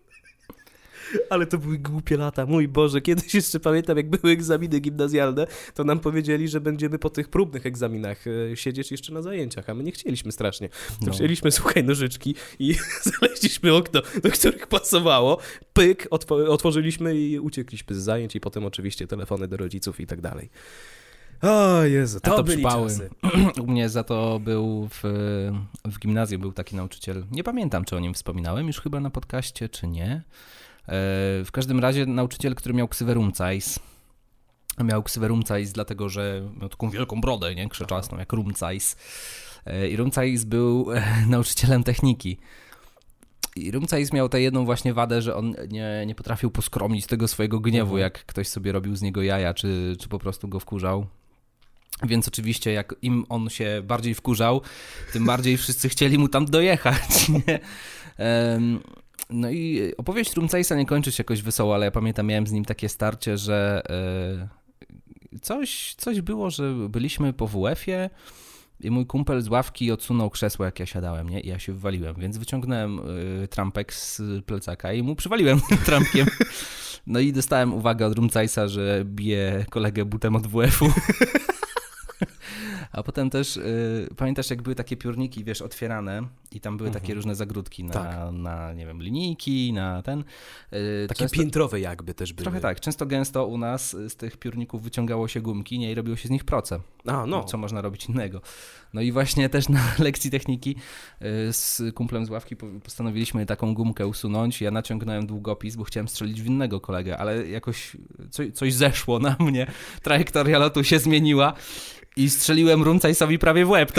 [1.29, 5.83] Ale to były głupie lata, mój Boże, kiedyś jeszcze pamiętam, jak były egzaminy gimnazjalne, to
[5.83, 9.83] nam powiedzieli, że będziemy po tych próbnych egzaminach e, siedzieć jeszcze na zajęciach, a my
[9.83, 10.69] nie chcieliśmy strasznie.
[10.69, 11.11] To No.
[11.11, 15.37] Wzięliśmy, słuchaj, nożyczki i znaleźliśmy okno, do których pasowało,
[15.73, 20.21] pyk, otw- otworzyliśmy i uciekliśmy z zajęć i potem oczywiście telefony do rodziców i tak
[20.21, 20.49] dalej.
[21.41, 22.87] O Jezu, to, to byli przypały.
[22.89, 23.09] czasy.
[23.63, 25.01] U mnie za to był w,
[25.85, 27.25] w gimnazjum był taki nauczyciel.
[27.31, 30.23] Nie pamiętam, czy o nim wspominałem już chyba na podcaście, czy nie.
[30.89, 30.91] E,
[31.45, 33.79] W każdym razie nauczyciel, który miał ksywę Rumcajs.
[34.83, 37.69] Miał ksywę Rumcajs dlatego, że miał taką wielką brodę, nie?
[37.69, 38.95] Krzeczasną, jak Rumcajs.
[39.65, 42.37] E, I Rumcajs był e, nauczycielem techniki.
[43.55, 47.59] I Rumcajs miał tę jedną właśnie wadę, że on nie, nie potrafił poskromić tego swojego
[47.59, 48.01] gniewu, Mhm.
[48.01, 51.05] jak ktoś sobie robił z niego jaja, czy, czy po prostu go wkurzał.
[52.03, 54.61] Więc oczywiście, jak im on się bardziej wkurzał,
[55.13, 57.29] tym bardziej wszyscy chcieli mu tam dojechać.
[57.29, 57.59] Nie?
[59.29, 62.65] No i opowieść Rumcajsa nie kończy się jakoś wesoło, ale ja pamiętam, miałem z nim
[62.65, 68.09] takie starcie, że e, coś, coś było, że byliśmy po WF-ie
[68.81, 71.39] i mój kumpel z ławki odsunął krzesło, jak ja siadałem, nie?
[71.39, 72.99] I ja się wywaliłem, więc wyciągnąłem
[73.43, 76.27] y, trampek z plecaka i mu przywaliłem trampkiem.
[77.07, 80.85] No i dostałem uwagę od Rumcajsa, że bije kolegę butem od WF-u.
[82.99, 87.13] A potem też, y, pamiętasz jak były takie piórniki, wiesz, otwierane i tam były takie
[87.13, 88.17] różne zagródki na, Tak.
[88.33, 90.19] na, nie wiem, linijki, na ten.
[90.73, 92.43] y, Takie często- piętrowe jakby też były.
[92.43, 92.79] Trochę tak.
[92.79, 96.31] Często gęsto u nas z tych piórników wyciągało się gumki nie, i robiło się z
[96.31, 96.79] nich proce.
[97.05, 97.43] A, no.
[97.43, 98.41] Co można robić innego.
[98.93, 100.75] No i właśnie też na lekcji techniki
[101.49, 104.61] y, z kumplem z ławki po- postanowiliśmy taką gumkę usunąć.
[104.61, 107.97] Ja naciągnąłem długopis, bo chciałem strzelić w innego kolegę, ale jakoś
[108.29, 109.67] coś, coś zeszło na mnie.
[110.03, 111.53] Trajektoria lotu się zmieniła
[112.19, 113.91] i strzeliłem Rumcajsowi prawie w łeb.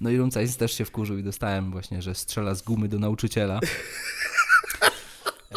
[0.00, 3.60] No i Rumcajs też się wkurzył i dostałem właśnie, że strzela z gumy do nauczyciela.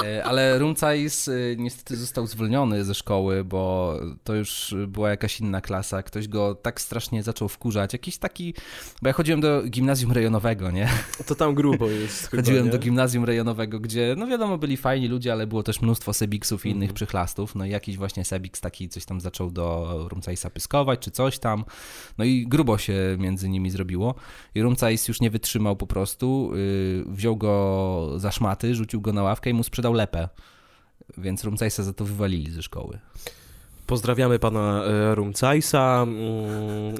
[0.03, 5.61] E, Ale Rumcajs y, niestety został zwolniony ze szkoły, bo to już była jakaś inna
[5.61, 6.03] klasa.
[6.03, 7.93] Ktoś go tak strasznie zaczął wkurzać.
[7.93, 8.53] Jakiś taki.
[9.01, 10.89] Bo ja chodziłem do gimnazjum rejonowego, nie?
[11.27, 12.71] To tam grubo jest chyba, Chodziłem nie?
[12.71, 16.69] do gimnazjum rejonowego, gdzie, no wiadomo, byli fajni ludzie, ale było też mnóstwo sebiksów i
[16.69, 16.95] innych Mhm.
[16.95, 17.55] przychlastów.
[17.55, 21.65] No i jakiś właśnie sebiks taki coś tam zaczął do Rumcajsa pyskować, czy coś tam.
[22.17, 24.15] No i grubo się między nimi zrobiło.
[24.55, 26.51] I Rumcajs już nie wytrzymał po prostu.
[26.55, 30.29] Yy, wziął go za szmaty, rzucił go na ławkę i mu sprzedał lepę.
[31.17, 32.99] Więc Rumcajsa za to wywalili ze szkoły.
[33.87, 36.03] Pozdrawiamy pana e, Rumcajsa.
[36.07, 36.95] Mm,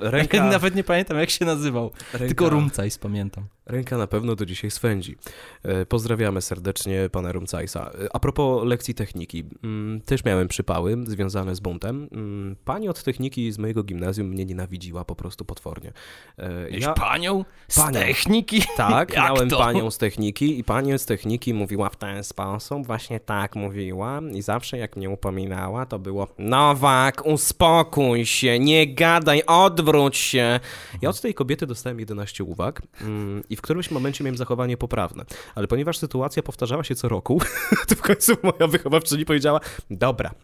[0.12, 1.90] Ręka, Nawet nie pamiętam, jak się nazywał.
[2.12, 3.44] ręka, Tylko Rumcajs pamiętam.
[3.66, 5.16] Ręka na pewno do dzisiaj swędzi.
[5.62, 7.90] E, Pozdrawiamy serdecznie pana Rumcajsa.
[8.04, 9.44] E, A propos lekcji techniki.
[9.64, 12.08] mm, Też miałem przypały związane z buntem.
[12.12, 15.92] Mm, Pani od techniki z mojego gimnazjum mnie nienawidziła po prostu potwornie.
[16.38, 16.92] E, Ja...
[16.92, 17.92] Panią z Panią.
[18.00, 18.62] techniki?
[18.76, 19.58] Tak, Jak miałem to?
[19.58, 24.42] panią z techniki i pani z techniki mówiła w ten sposób, właśnie tak mówiła i
[24.42, 30.60] zawsze jak mnie upominała, to było Nowak, uspokój się, nie gadaj, odwróć się.
[31.02, 35.24] Ja od tej kobiety dostałem 11 uwag mm, i w którymś momencie miałem zachowanie poprawne,
[35.54, 37.40] ale ponieważ sytuacja powtarzała się co roku,
[37.88, 39.60] to w końcu moja wychowawczyni powiedziała,
[39.90, 40.34] dobra,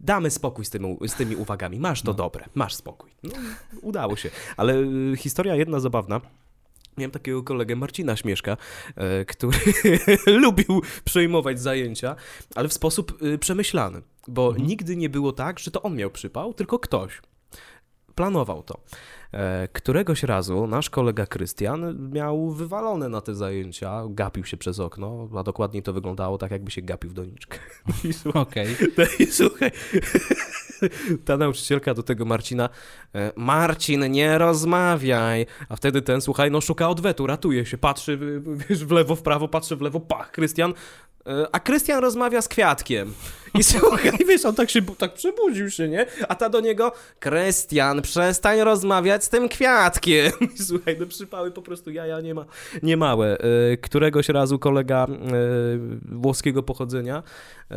[0.00, 1.80] Damy spokój z tymi, z tymi uwagami.
[1.80, 3.10] Masz to dobre, masz spokój.
[3.22, 3.30] No,
[3.82, 4.30] udało się.
[4.56, 6.20] Ale y, historia jedna zabawna.
[6.98, 8.56] Miałem takiego kolegę Marcina Śmieszka,
[8.96, 9.58] e, który
[10.44, 12.16] lubił przejmować zajęcia,
[12.54, 16.54] ale w sposób y, przemyślany, bo nigdy nie było tak, że to on miał przypał,
[16.54, 17.22] tylko ktoś.
[18.14, 18.80] Planował to.
[19.32, 25.28] E, Któregoś razu nasz kolega Krystian miał wywalone na te zajęcia, gapił się przez okno,
[25.36, 27.58] a dokładniej to wyglądało tak, jakby się gapił w doniczkę.
[28.04, 28.76] I słuchaj, Okej.
[28.98, 29.70] no i słuchaj,
[31.24, 32.68] ta nauczycielka do tego Marcina,
[33.14, 38.66] e, Marcin, nie rozmawiaj, a wtedy ten, słuchaj, no szuka odwetu, ratuje się, patrzy, w-
[38.68, 40.74] wiesz, w lewo, w prawo, patrzy w lewo, pach, Krystian,
[41.52, 43.14] a Krystian rozmawia z Kwiatkiem.
[43.54, 46.06] I słuchaj, wiesz, on tak się, tak przebudził się, nie?
[46.28, 50.32] A ta do niego, Krystian, przestań rozmawiać z tym Kwiatkiem.
[50.56, 52.44] I słuchaj, no przypały po prostu jaja nie ma,
[52.82, 53.38] nie małe.
[53.38, 55.08] E, Któregoś razu kolega e,
[56.02, 57.22] włoskiego pochodzenia
[57.70, 57.74] e,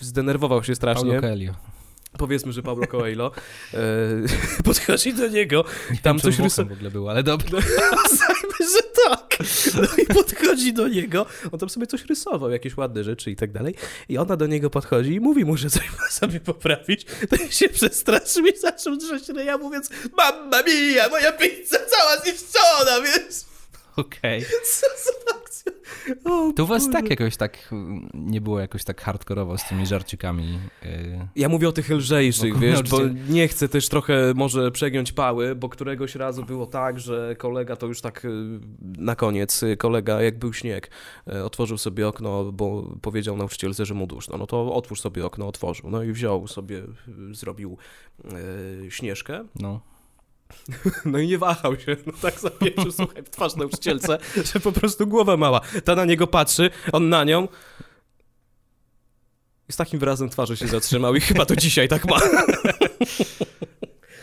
[0.00, 1.04] zdenerwował się strasznie.
[1.04, 1.75] Paulo Coelho.
[2.18, 3.32] Powiedzmy, że Pablo Coelho
[3.74, 3.78] e,
[4.64, 6.68] podchodzi do niego, Nie tam coś rysuje.
[6.68, 7.60] w ogóle było, ale dobra.
[7.92, 7.96] No,
[8.72, 9.36] że tak.
[9.74, 13.52] No i podchodzi do niego, on tam sobie coś rysował, jakieś ładne rzeczy i tak
[13.52, 13.74] dalej.
[14.08, 17.06] I ona do niego podchodzi i mówi mu, że coś ma sobie poprawić.
[17.30, 23.34] To się przestraszył i zaczął drzeć ryja, mówiąc Mamma mia, moja pizza cała zniszczona, wiesz?
[23.96, 24.42] Okej.
[24.72, 25.72] Co za akcja?
[26.24, 29.86] O, To u was tak jakoś tak mm, nie było jakoś tak hardkorowo z tymi
[29.86, 30.58] żarcikami.
[30.84, 35.12] y, Ja mówię o tych lżejszych, Wokół wiesz, bo nie chcę też trochę może przegiąć
[35.12, 38.28] pały, bo któregoś razu było tak, że kolega to już tak y,
[38.98, 40.90] na koniec, y, kolega jak był śnieg,
[41.44, 44.36] otworzył sobie okno, bo powiedział nauczycielce, że mu duszno.
[44.38, 45.90] No to otwórz sobie okno, otworzył.
[45.90, 46.82] No i wziął sobie,
[47.30, 47.76] zrobił
[48.84, 49.80] y, śnieżkę, No.
[51.04, 54.18] no i nie wahał się, no tak zapieprzył, słuchaj, w twarz nauczycielce,
[54.54, 55.60] że po prostu głowa mała.
[55.84, 57.48] Ta na niego patrzy, on na nią
[59.68, 62.16] i z takim wyrazem twarzy się zatrzymał i chyba to dzisiaj tak ma.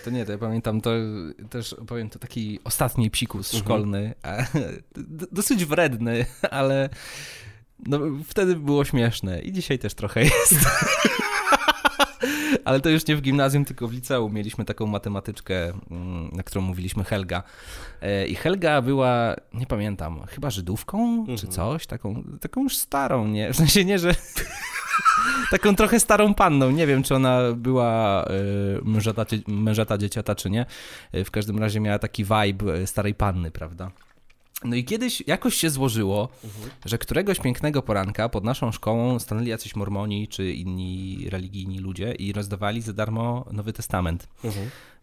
[0.03, 0.89] To nie, to ja pamiętam, to
[1.49, 3.63] też powiem, to taki ostatni psikus Mhm.
[3.63, 4.13] szkolny,
[4.95, 6.89] d- dosyć wredny, ale
[7.87, 10.55] no, wtedy było śmieszne i dzisiaj też trochę jest.
[12.65, 14.33] Ale to już nie w gimnazjum, tylko w liceum.
[14.33, 17.43] Mieliśmy taką matematyczkę, mm, na którą mówiliśmy Helga.
[18.01, 21.51] E, I Helga była, nie pamiętam, chyba Żydówką czy Mhm.
[21.51, 23.53] coś, taką, taką już starą, nie?
[23.53, 24.15] W sensie nie, że...
[25.51, 26.71] taką trochę starą panną.
[26.71, 28.29] Nie wiem, czy ona była y,
[28.83, 30.65] mężata, mężata dzieciata, czy nie.
[31.15, 33.91] Y, W każdym razie miała taki vibe starej panny, prawda?
[34.65, 36.29] No i kiedyś jakoś się złożyło,
[36.85, 42.33] że któregoś pięknego poranka pod naszą szkołą stanęli jacyś mormoni czy inni religijni ludzie i
[42.33, 44.27] rozdawali za darmo Nowy Testament.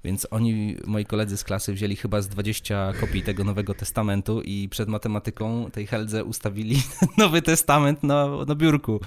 [0.05, 4.69] Więc oni, moi koledzy z klasy, wzięli chyba z 20 kopii tego Nowego Testamentu i
[4.69, 6.83] przed matematyką tej Heldze ustawili
[7.19, 9.01] Nowy Testament na, na biurku.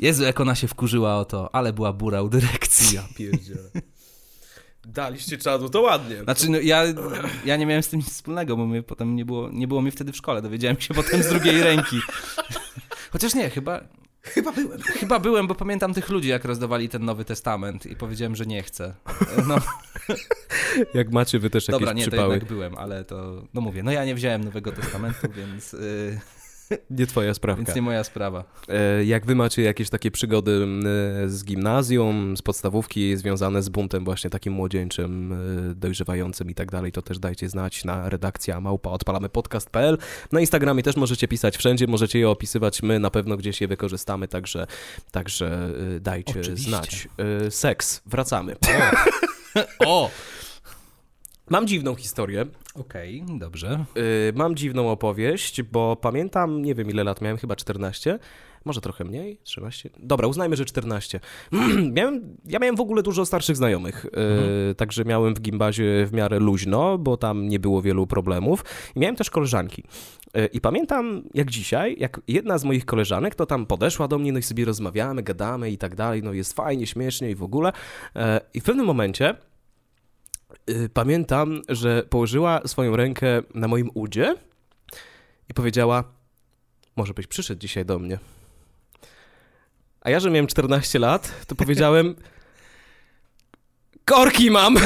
[0.00, 2.96] Jezu, jak ona się wkurzyła o to, ale była bura u dyrekcji.
[2.96, 3.70] Ja pierdzielę.
[4.86, 6.16] Daliście czadu, to ładnie.
[6.24, 6.84] Znaczy, no, ja,
[7.44, 9.92] ja nie miałem z tym nic wspólnego, bo mnie potem nie było, nie było mnie
[9.92, 10.42] wtedy w szkole.
[10.42, 12.00] Dowiedziałem się potem z drugiej ręki.
[13.12, 13.80] Chociaż nie, chyba,
[14.24, 14.80] Chyba byłem.
[14.80, 18.62] chyba byłem, bo pamiętam tych ludzi, jak rozdawali ten Nowy Testament i powiedziałem, że nie
[18.62, 18.94] chcę.
[19.46, 19.56] No,
[20.94, 23.82] Jak macie wy też jakieś dobra, nie, to przypały, jednak byłem, ale to, no mówię,
[23.82, 26.20] no ja nie wziąłem Nowego Testamentu, więc, yy,
[26.90, 27.62] nie twoja sprawka.
[27.64, 28.44] więc nie moja sprawa.
[28.68, 30.66] E, Jak wy macie jakieś takie przygody
[31.26, 36.92] z gimnazjum, z podstawówki związane z buntem właśnie takim młodzieńczym, e, dojrzewającym i tak dalej,
[36.92, 39.98] to też dajcie znać na redakcja małpa odpalamy podcast.pl.
[40.32, 44.28] Na Instagramie też możecie pisać wszędzie, możecie je opisywać, my na pewno gdzieś je wykorzystamy,
[44.28, 44.66] także,
[45.10, 46.68] także e, dajcie Oczywiście.
[46.70, 47.08] znać.
[47.50, 48.56] Seks, wracamy.
[49.86, 50.10] O!
[51.50, 53.84] Mam dziwną historię, Okej, dobrze.
[53.96, 58.18] Y, mam dziwną opowieść, bo pamiętam, nie wiem ile lat miałem, chyba 14,
[58.64, 59.90] może trochę mniej, 13.
[59.98, 61.20] Dobra, uznajmy, że 14.
[61.96, 64.06] miałem, ja miałem w ogóle dużo starszych znajomych,
[64.70, 68.64] y, także miałem w gimbazie w miarę luźno, bo tam nie było wielu problemów.
[68.96, 69.84] I miałem też koleżanki.
[70.36, 74.32] Y, I pamiętam jak dzisiaj, jak jedna z moich koleżanek to tam podeszła do mnie,
[74.32, 77.72] no i sobie rozmawiamy, gadamy i tak dalej, no jest fajnie, śmiesznie i w ogóle.
[78.16, 79.36] E, I w pewnym momencie y,
[80.94, 84.34] pamiętam, że położyła swoją rękę na moim udzie
[85.50, 86.04] i powiedziała:
[86.96, 88.18] Może byś przyszedł dzisiaj do mnie.
[90.00, 92.14] A ja, że miałem 14 lat, to powiedziałem:
[94.04, 94.76] Korki mam!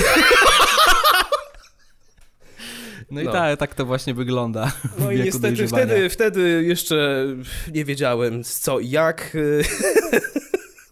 [3.10, 3.32] No i No.
[3.32, 4.72] tak, tak to właśnie wygląda.
[4.98, 7.26] No i niestety wtedy, wtedy jeszcze
[7.74, 9.36] nie wiedziałem z co i jak.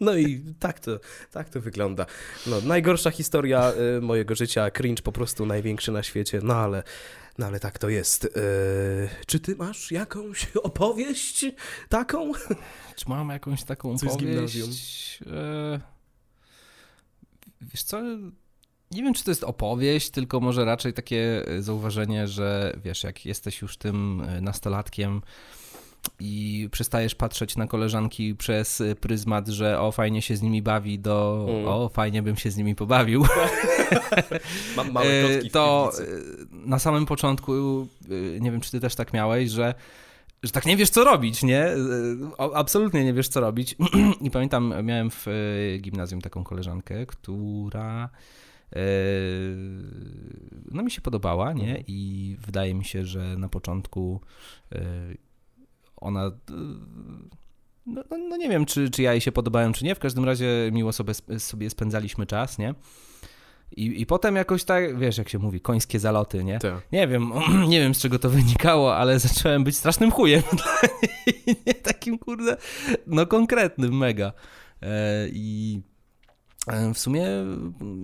[0.01, 1.01] No i tak to,
[1.33, 2.07] tak to wygląda.
[2.47, 6.83] No, najgorsza historia y, mojego życia, cringe po prostu największy na świecie, no ale,
[7.39, 8.25] no ale tak to jest.
[8.25, 8.29] Y,
[9.27, 11.45] czy ty masz jakąś opowieść
[11.89, 12.33] taką?
[12.97, 14.55] Czy mam jakąś taką Coś opowieść?
[14.55, 14.71] gimnazjum.
[15.37, 15.97] E,
[17.61, 18.03] Wiesz co,
[18.91, 23.27] nie wiem, czy to jest opowieść, tylko może raczej takie e, zauważenie, że wiesz, jak
[23.27, 25.23] jesteś już tym e, nastolatkiem
[26.21, 30.99] i przestajesz patrzeć na koleżanki przez e, pryzmat, że o, fajnie się z nimi bawi,
[30.99, 31.69] do Mm.
[31.69, 33.25] o, fajnie bym się z nimi pobawił.
[34.77, 36.37] Mam małe kotki w to piwnicy.
[36.53, 37.53] e, na samym początku,
[38.37, 39.75] e, nie wiem, czy ty też tak miałeś, że
[40.43, 41.67] że tak nie wiesz, co robić, nie?
[42.55, 43.77] Absolutnie nie wiesz, co robić.
[44.21, 45.27] I pamiętam, miałem w
[45.81, 48.09] gimnazjum taką koleżankę, która
[50.71, 51.69] no mi się podobała, nie?
[51.69, 51.85] Mhm.
[51.87, 54.21] I wydaje mi się, że na początku
[55.97, 56.27] ona...
[56.27, 56.33] e,
[57.87, 59.95] No, no, no nie wiem, czy, czy ja jej się podobałem, czy nie.
[59.95, 62.75] W każdym razie miło sobie, sobie spędzaliśmy czas, nie?
[63.77, 66.59] I, I potem jakoś tak, wiesz, jak się mówi, końskie zaloty, nie?
[66.59, 66.87] Tak.
[66.93, 67.33] Nie wiem,
[67.73, 70.43] nie wiem z czego to wynikało, ale zacząłem być strasznym chujem.
[71.67, 72.57] Nie takim, kurde,
[73.07, 74.33] no konkretnym, mega.
[74.83, 75.81] E, I
[76.95, 77.27] w sumie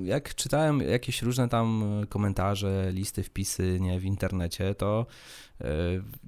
[0.05, 5.07] jak czytałem jakieś różne tam komentarze, listy, wpisy nie, w internecie, to
[5.61, 5.67] e,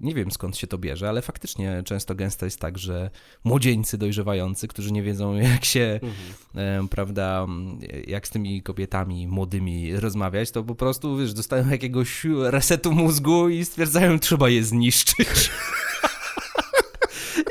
[0.00, 3.10] nie wiem skąd się to bierze, ale faktycznie często gęsto jest tak, że
[3.44, 6.00] młodzieńcy dojrzewający, którzy nie wiedzą jak się
[6.54, 7.46] e, prawda,
[8.06, 13.64] jak z tymi kobietami młodymi rozmawiać, to po prostu, wiesz, dostają jakiegoś resetu mózgu i
[13.64, 15.50] stwierdzają, trzeba je zniszczyć.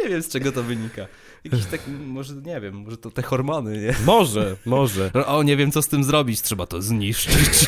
[0.03, 1.07] nie wiem, z czego to wynika.
[1.43, 3.95] Jakiś tak, może, nie wiem, może to te hormony, nie?
[4.05, 5.11] Może, może.
[5.13, 7.67] O, nie wiem, co z tym zrobić, trzeba to zniszczyć.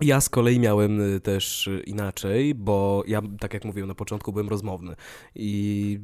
[0.00, 4.32] Ja z kolei miałem y, też y, inaczej, bo ja, tak jak mówiłem na początku,
[4.32, 4.96] byłem rozmowny
[5.34, 5.98] i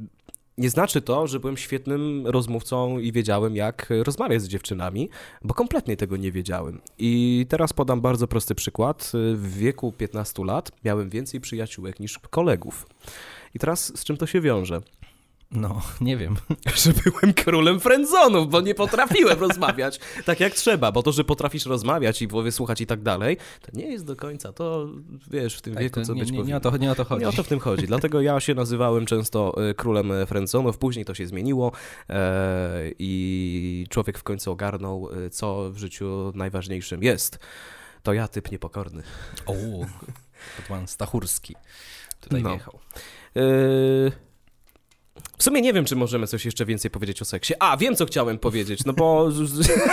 [0.59, 5.09] nie znaczy to, że byłem świetnym rozmówcą i wiedziałem, jak rozmawiać z dziewczynami,
[5.43, 6.81] bo kompletnie tego nie wiedziałem.
[6.99, 9.13] I teraz podam bardzo prosty przykład.
[9.35, 12.87] W wieku 15 lat miałem więcej przyjaciółek niż kolegów.
[13.55, 14.81] I teraz z czym to się wiąże?
[15.53, 16.37] No, nie wiem.
[16.85, 21.67] że byłem królem frędzonów, bo nie potrafiłem rozmawiać tak jak trzeba, bo to, że potrafisz
[21.67, 24.89] rozmawiać i wysłuchać i tak dalej, to nie jest do końca to,
[25.31, 26.55] wiesz, w tym Tak, wieku, co nie, być nie, powinno.
[26.61, 27.21] nie, o to, nie o to chodzi.
[27.21, 27.87] Nie o to w tym chodzi.
[27.87, 31.73] Dlatego ja się nazywałem często e, królem frędzonów, później to się zmieniło
[32.11, 37.39] e, i człowiek w końcu ogarnął, e, co w życiu najważniejszym jest.
[38.03, 39.03] To ja, typ niepokorny.
[39.47, 39.55] O,
[40.69, 41.55] pan Stachurski
[42.21, 42.51] tutaj No.
[42.51, 42.79] wjechał.
[43.37, 43.41] E,
[45.43, 47.55] w sumie nie wiem, czy możemy coś jeszcze więcej powiedzieć o seksie.
[47.59, 49.29] A, wiem, co chciałem powiedzieć, no bo...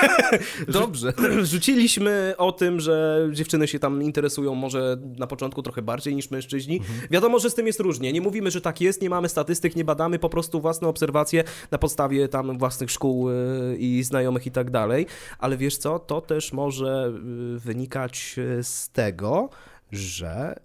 [0.68, 1.14] Dobrze.
[1.44, 6.82] Rzuciliśmy o tym, że dziewczyny się tam interesują może na początku trochę bardziej niż mężczyźni.
[7.12, 8.14] Wiadomo, że z tym jest różnie.
[8.14, 11.78] Nie mówimy, że tak jest, nie mamy statystyk, nie badamy, po prostu własne obserwacje na
[11.78, 13.34] podstawie tam własnych szkół y,
[13.80, 15.06] i znajomych i tak dalej.
[15.40, 17.14] Ale wiesz co, to też może
[17.56, 19.50] y, wynikać y, z tego,
[19.92, 20.56] że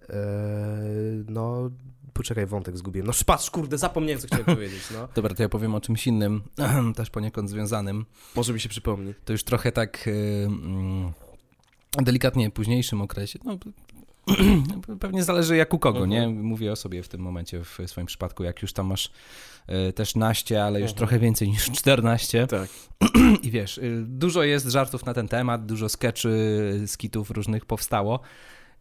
[1.27, 1.69] no
[2.15, 3.07] poczekaj, wątek zgubiłem.
[3.07, 5.07] No patrz, kurde, zapomniałem, co chciałem powiedzieć, no.
[5.15, 6.41] Dobra, to ja powiem o czymś innym,
[6.95, 8.05] też poniekąd związanym.
[8.35, 9.13] Może mi się przypomni.
[9.25, 11.11] To już trochę tak y, mm,
[12.01, 13.39] delikatnie późniejszym okresie.
[13.43, 13.57] No,
[14.99, 16.27] pewnie zależy jak u kogo, nie?
[16.27, 19.11] Mówię o sobie w tym momencie, w swoim przypadku, jak już tam masz
[19.89, 22.47] y, też naście, ale już trochę więcej niż 14.
[22.47, 22.69] Tak.
[23.43, 28.19] I wiesz, y, dużo jest żartów na ten temat, dużo skeczy, skitów różnych powstało.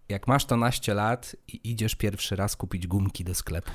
[0.09, 3.71] Jak masz to naście lat i idziesz pierwszy raz kupić gumki do sklepu.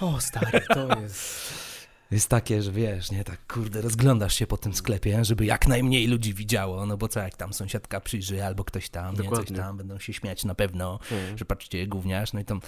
[0.00, 1.62] O, stary, to jest...
[2.10, 6.06] Jest takie, że wiesz, nie, tak kurde, rozglądasz się po tym sklepie, żeby jak najmniej
[6.06, 9.76] ludzi widziało, no bo co, jak tam sąsiadka przyjrzy albo ktoś tam, nie, coś tam,
[9.76, 11.38] będą się śmiać na pewno, Mm.
[11.38, 12.60] że patrzcie, gówniarz, no i tam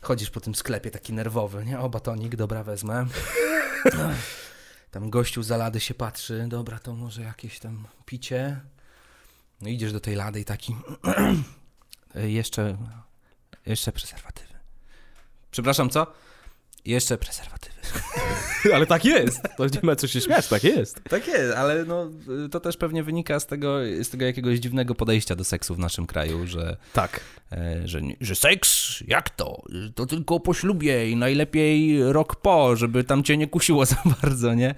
[0.00, 3.06] chodzisz po tym sklepie taki nerwowy, nie, o, batonik, dobra, wezmę.
[4.90, 8.60] Tam gościu za lady się patrzy, dobra, to może jakieś tam picie.
[9.60, 10.76] No idziesz do tej lady i taki,
[12.14, 12.76] jeszcze,
[13.66, 14.54] jeszcze prezerwatywy.
[15.50, 16.06] Przepraszam, co?
[16.84, 17.76] Jeszcze prezerwatywy.
[18.74, 19.42] Ale tak jest.
[19.56, 21.00] To nie ma co się śmiać, tak jest.
[21.10, 22.10] Tak jest, ale no,
[22.50, 26.06] to też pewnie wynika z tego, z tego jakiegoś dziwnego podejścia do seksu w naszym
[26.06, 27.20] kraju, że, Tak.
[27.52, 29.62] e, że, że seks, jak to?
[29.94, 34.54] To tylko po ślubie i najlepiej rok po, żeby tam cię nie kusiło za bardzo,
[34.54, 34.74] nie?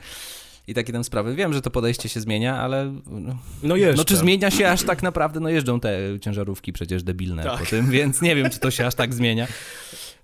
[0.71, 1.35] I takie tam sprawy.
[1.35, 3.97] Wiem, że to podejście się zmienia, ale no, No jeszcze.
[3.97, 5.41] no czy zmienia się aż tak naprawdę?
[5.41, 7.59] No jeżdżą te ciężarówki przecież debilne Tak.
[7.61, 9.47] po tym, więc nie wiem, czy to się aż tak zmienia.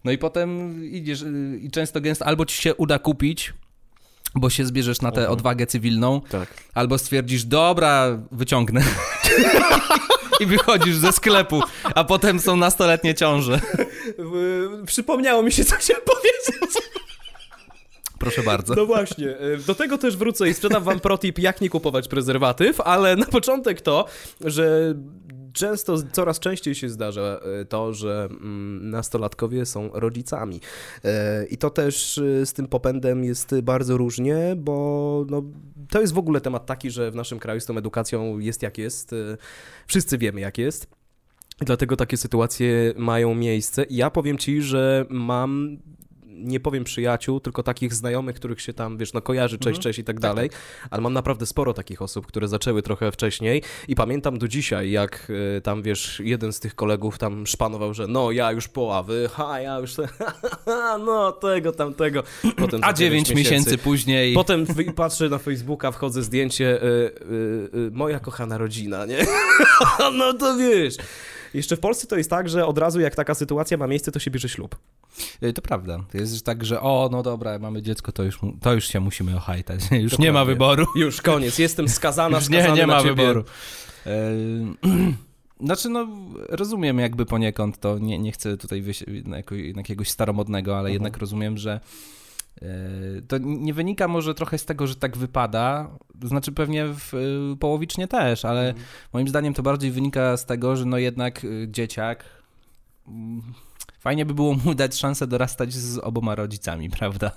[0.05, 3.55] No i potem idziesz y, i często gęsto albo ci się uda kupić,
[4.35, 6.49] bo się zbierzesz na tę odwagę cywilną, Tak.
[6.75, 8.83] albo stwierdzisz, dobra, wyciągnę.
[10.41, 11.61] I wychodzisz ze sklepu,
[11.95, 13.61] a potem są nastoletnie ciąże.
[14.87, 16.77] Przypomniało mi się, co chciałem powiedzieć.
[18.19, 18.75] Proszę bardzo.
[18.75, 22.81] No właśnie, e, do tego też wrócę i sprzedam wam protip, jak nie kupować prezerwatyw,
[22.81, 24.05] ale na początek to,
[24.41, 24.95] że
[25.53, 30.61] często, coraz częściej się zdarza e, to, że mm, nastolatkowie są rodzicami.
[31.05, 35.43] E, I to też z tym popędem jest bardzo różnie, bo no,
[35.91, 38.79] to jest w ogóle temat taki, że w naszym kraju z tą edukacją jest jak
[38.79, 39.15] jest.
[39.87, 40.87] Wszyscy wiemy jak jest.
[41.59, 43.85] Dlatego takie sytuacje mają miejsce.
[43.85, 45.79] I ja powiem ci, że mam
[46.37, 50.05] nie powiem przyjaciół, tylko takich znajomych, których się tam, wiesz, no kojarzy, cześć, cześć i
[50.05, 50.51] tak dalej,
[50.91, 55.31] ale mam naprawdę sporo takich osób, które zaczęły trochę wcześniej i pamiętam do dzisiaj, jak
[55.57, 59.61] y, tam, wiesz, jeden z tych kolegów tam szpanował, że no, ja już poławy, ha,
[59.61, 59.97] ja już,
[61.07, 62.23] no, tego, tamtego.
[62.57, 64.35] Potem A 9 dziewięć miesięcy później.
[64.35, 64.67] Potem
[64.97, 69.27] patrzę na Facebooka, wchodzę zdjęcie, y, y, y, moja kochana rodzina, nie?
[70.19, 70.97] no to wiesz.
[71.55, 74.19] Jeszcze w Polsce to jest tak, że od razu jak taka sytuacja ma miejsce, to
[74.19, 74.77] się bierze ślub.
[75.43, 75.99] Y, To prawda.
[76.13, 79.37] To jest tak, że o, no dobra, mamy dziecko, to już, to już się musimy
[79.37, 79.81] ohajtać.
[80.03, 80.55] Już nie ma Dokładnie.
[80.55, 80.85] wyboru.
[80.97, 83.15] Już koniec, jestem skazana, Już nie, nie ma ciebie.
[83.15, 83.45] wyboru.
[84.07, 84.13] E,
[85.61, 86.07] Znaczy, no,
[86.49, 89.37] rozumiem jakby poniekąd to, nie, nie chcę tutaj wyjść na,
[89.77, 90.93] jakiegoś staromodnego, ale Mhm.
[90.93, 91.81] jednak rozumiem, że
[93.29, 95.91] to nie wynika może trochę z tego, że tak wypada,
[96.23, 98.87] znaczy pewnie w, e, połowicznie też, ale Mhm.
[99.13, 102.25] moim zdaniem to bardziej wynika z tego, że no jednak e, dzieciak
[103.09, 103.43] mm,
[103.99, 107.33] fajnie by było mu dać szansę dorastać z oboma rodzicami, prawda?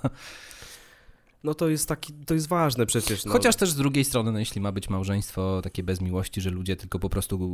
[1.44, 3.24] No to jest taki, to jest ważne przecież.
[3.24, 3.32] No.
[3.32, 6.76] Chociaż też z drugiej strony, no jeśli ma być małżeństwo takie bez miłości, że ludzie
[6.76, 7.50] tylko po prostu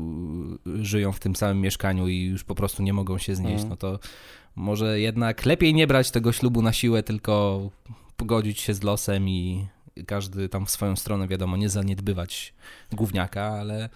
[0.66, 3.68] y, żyją w tym samym mieszkaniu i już po prostu nie mogą się znieść, Mhm.
[3.68, 3.98] no to
[4.56, 7.60] może jednak lepiej nie brać tego ślubu na siłę, tylko
[8.16, 9.66] pogodzić się z losem i
[10.06, 12.54] każdy tam w swoją stronę, wiadomo, nie zaniedbywać
[12.92, 13.88] gówniaka, ale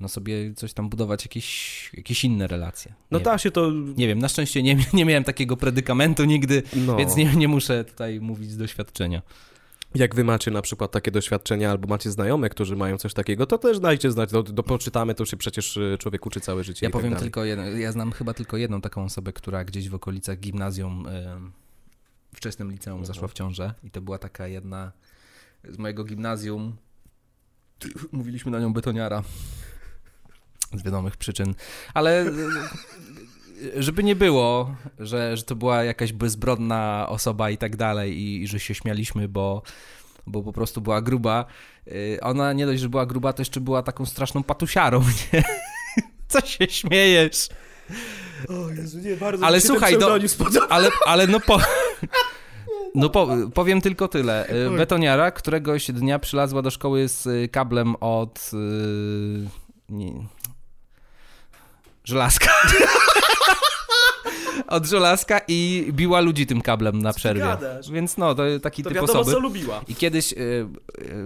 [0.00, 2.94] no sobie coś tam budować, jakieś, jakieś inne relacje.
[3.10, 3.70] No nie, da się to...
[3.96, 6.96] nie wiem, na szczęście nie, nie miałem takiego predykamentu nigdy, No.
[6.96, 9.22] więc nie, nie muszę tutaj mówić z doświadczenia.
[9.94, 13.58] Jak wy macie na przykład takie doświadczenia, albo macie znajomych, którzy mają coś takiego, to
[13.58, 16.90] też dajcie znać, do, do poczytamy, to się przecież y, człowiek uczy całe życie Ja
[16.90, 17.22] tak powiem dalej.
[17.24, 21.52] tylko jedno, ja znam chyba tylko jedną taką osobę, która gdzieś w okolicach gimnazjum, em,
[22.34, 24.92] wczesnym liceum zaszła w ciążę i to była taka jedna
[25.68, 26.76] z mojego gimnazjum,
[28.12, 29.22] mówiliśmy na nią betoniara
[30.74, 31.54] z wiadomych przyczyn,
[31.94, 32.32] ale e,
[33.76, 38.46] żeby nie było, że, że to była jakaś bezbrodna osoba i tak dalej i, i
[38.46, 39.62] że się śmialiśmy, bo
[40.28, 41.44] bo po prostu była gruba.
[41.86, 45.00] y, Ona nie dość, że była gruba, to jeszcze była taką straszną patusiarą,
[45.32, 45.44] nie?
[46.28, 47.48] Co się śmiejesz?
[48.48, 50.72] O Jezu, nie, bardzo Ale mi się ten słuchaj, do-.
[50.72, 51.58] Ale, ale no po...
[52.94, 54.50] No po, powiem tylko tyle.
[54.66, 58.50] Y, Betoniara któregoś dnia przylazła do szkoły z kablem od...
[58.52, 59.48] Yy,
[59.88, 60.12] nie,
[62.08, 62.50] żelazka.
[64.68, 67.56] od żelazka i biła ludzi tym kablem na przerwie.
[67.92, 69.32] Więc no, to taki To typ wiadomo, osoby.
[69.32, 69.80] co lubiła.
[69.88, 70.66] I kiedyś, y, y,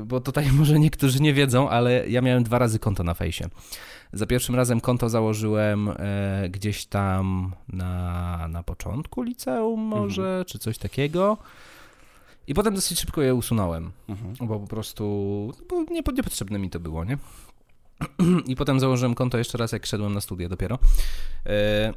[0.05, 3.49] bo tutaj może niektórzy nie wiedzą, ale ja miałem dwa razy konto na fejsie.
[4.13, 10.79] Za pierwszym razem konto założyłem e, gdzieś tam na, na początku liceum może, czy coś
[10.79, 11.39] takiego.
[12.47, 13.91] I potem dosyć szybko je usunąłem,
[14.41, 15.05] bo po prostu
[15.61, 17.19] no, bo niepo- niepotrzebne mi to było, nie?
[18.47, 20.79] I potem założyłem konto jeszcze raz, jak szedłem na studia dopiero.
[21.47, 21.95] E,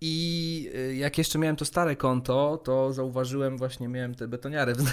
[0.00, 4.84] I e, jak jeszcze miałem to stare konto, to zauważyłem właśnie, miałem te betoniary w.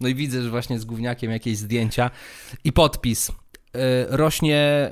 [0.00, 2.10] No i widzę, że właśnie z gówniakiem jakieś zdjęcia
[2.64, 3.32] i podpis.
[3.74, 4.90] E, Rośnie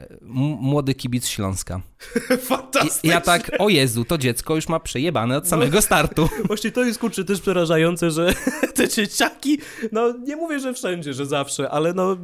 [0.60, 1.80] młody kibic Śląska.
[2.40, 3.10] Fantastycznie.
[3.10, 6.28] ja tak, o Jezu, to dziecko już ma przejebane od samego startu.
[6.46, 8.34] Właśnie to jest kurczę też przerażające, że
[8.74, 9.58] te dzieciaki,
[9.92, 12.16] no nie mówię, że wszędzie, że zawsze, ale no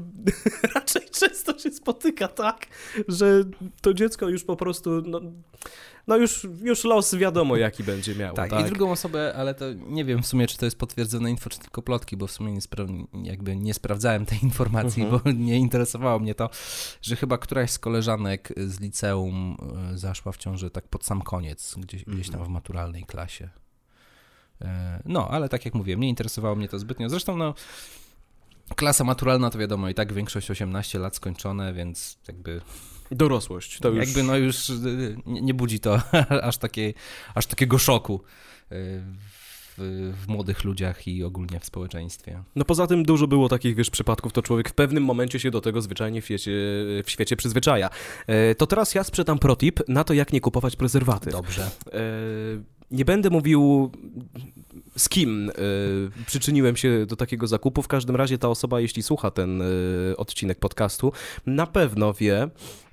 [0.74, 2.66] raczej często się spotyka tak,
[3.08, 3.44] że
[3.80, 5.20] to dziecko już po prostu, no,
[6.06, 8.36] no już, już los wiadomo jaki będzie miało.
[8.36, 11.30] Tak, Tak, i drugą osobę, ale to nie wiem w sumie, czy to jest potwierdzone
[11.30, 15.22] info, czy tylko plotki, bo w sumie nie, spra- jakby nie sprawdzałem tej informacji, Mhm.
[15.24, 16.50] bo nie interesowało mnie to,
[17.02, 19.56] że chyba któraś z koleżanek z liceum
[19.94, 22.32] e, zaszła w ciąży tak pod sam koniec, gdzieś, gdzieś Mhm.
[22.38, 23.48] tam w maturalnej klasie.
[24.62, 27.08] E, No, ale tak jak mówiłem, nie interesowało mnie to zbytnio.
[27.08, 27.54] Zresztą, no,
[28.76, 32.60] klasa maturalna to wiadomo, i tak większość 18 lat skończone, więc jakby
[33.10, 34.06] Dorosłość, to już...
[34.06, 36.00] jakby no już y, nie, nie budzi to
[36.42, 36.94] aż, takiej,
[37.34, 38.20] aż takiego szoku
[38.72, 39.02] y,
[39.78, 42.42] w, w młodych ludziach i ogólnie w społeczeństwie.
[42.56, 45.60] No poza tym dużo było takich, wiesz, przypadków, to człowiek w pewnym momencie się do
[45.60, 46.50] tego zwyczajnie w świecie,
[47.04, 47.90] w świecie przyzwyczaja.
[48.26, 51.32] E, to teraz ja sprzedam protip na to, jak nie kupować prezerwatyw.
[51.32, 51.70] Dobrze.
[51.92, 52.00] E,
[52.90, 53.90] nie będę mówił
[54.96, 55.52] z kim e,
[56.26, 57.82] przyczyniłem się do takiego zakupu.
[57.82, 59.64] W każdym razie ta osoba, jeśli słucha ten e,
[60.16, 61.12] odcinek podcastu,
[61.46, 62.48] na pewno wie,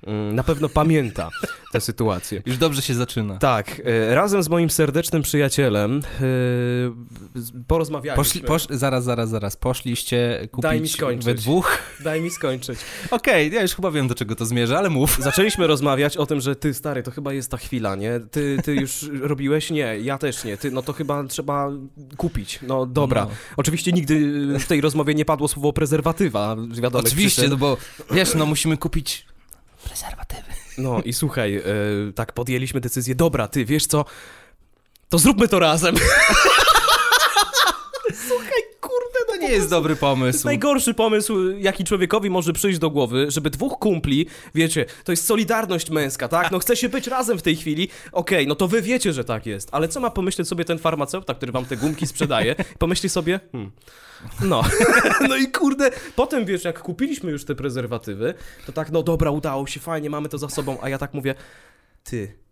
[0.06, 1.30] mm, na pewno pamięta
[1.72, 2.42] tę sytuację.
[2.46, 3.38] Już dobrze się zaczyna.
[3.38, 6.02] Tak, e, razem z moim serdecznym przyjacielem
[7.34, 8.24] z- porozmawialiśmy.
[8.24, 9.56] Poszli, posz, zaraz, zaraz, zaraz.
[9.56, 11.24] Poszliście Daj mi kupić skończyć.
[11.24, 11.78] we dwóch?
[12.04, 12.78] Daj mi skończyć.
[13.10, 15.18] Okej, ja już chyba wiem, do czego to zmierza, ale mów.
[15.20, 18.20] Zaczęliśmy rozmawiać o tym, że ty stary, to chyba jest ta chwila, nie?
[18.30, 19.70] Ty, ty już robiłeś?
[19.70, 20.56] Nie, ja też nie.
[20.56, 21.70] Ty, no to chyba trzeba
[22.16, 22.58] kupić.
[22.62, 23.24] No dobra.
[23.24, 23.30] No.
[23.56, 24.18] Oczywiście nigdy
[24.58, 26.56] w tej rozmowie nie padło słowo prezerwatywa.
[26.72, 27.50] z wiadomych Oczywiście, przyczyn.
[27.50, 27.76] no bo
[28.10, 29.26] wiesz, no musimy kupić
[29.84, 30.42] prezerwatywy.
[30.78, 31.62] No i słuchaj, e,
[32.14, 34.04] tak podjęliśmy decyzję, dobra, ty, wiesz co,
[35.08, 35.94] to zróbmy to razem.
[38.28, 40.46] słuchaj, kurde, no To nie jest dobry To jest pomysł.
[40.46, 45.90] najgorszy pomysł, jaki człowiekowi może przyjść do głowy, żeby dwóch kumpli, wiecie, to jest solidarność
[45.90, 46.50] męska, tak?
[46.50, 49.46] No chce się być razem w tej chwili, okej, no to wy wiecie, że tak
[49.46, 52.54] jest, ale co ma pomyśleć sobie ten farmaceuta, który wam te gumki sprzedaje?
[52.78, 53.70] Pomyśli sobie, hmm,
[54.42, 54.62] no,
[55.28, 58.34] no i kurde, potem wiesz, jak kupiliśmy już te prezerwatywy,
[58.66, 61.34] to tak, no dobra, udało się, fajnie, mamy to za sobą, a ja tak mówię,
[62.04, 62.43] ty...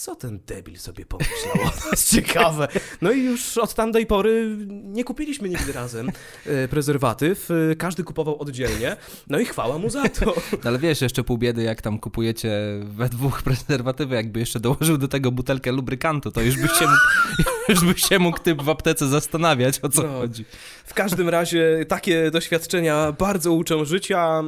[0.00, 1.54] Co ten debil sobie pomyślał?
[1.82, 2.68] To jest ciekawe.
[3.02, 6.10] No i już od tamtej pory nie kupiliśmy nigdy razem
[6.46, 7.48] e, prezerwatyw.
[7.50, 8.96] E, Każdy kupował oddzielnie.
[9.28, 10.34] No i chwała mu za to.
[10.52, 12.50] No Ale wiesz, jeszcze pół biedy, jak tam kupujecie
[12.84, 17.50] we dwóch prezerwatywy, jakby jeszcze dołożył do tego butelkę lubrykantu, to już byś się mógł,
[17.68, 20.08] już byś się mógł typ w aptece zastanawiać, o co No.
[20.08, 20.44] chodzi.
[20.84, 24.42] W każdym razie takie doświadczenia bardzo uczą życia.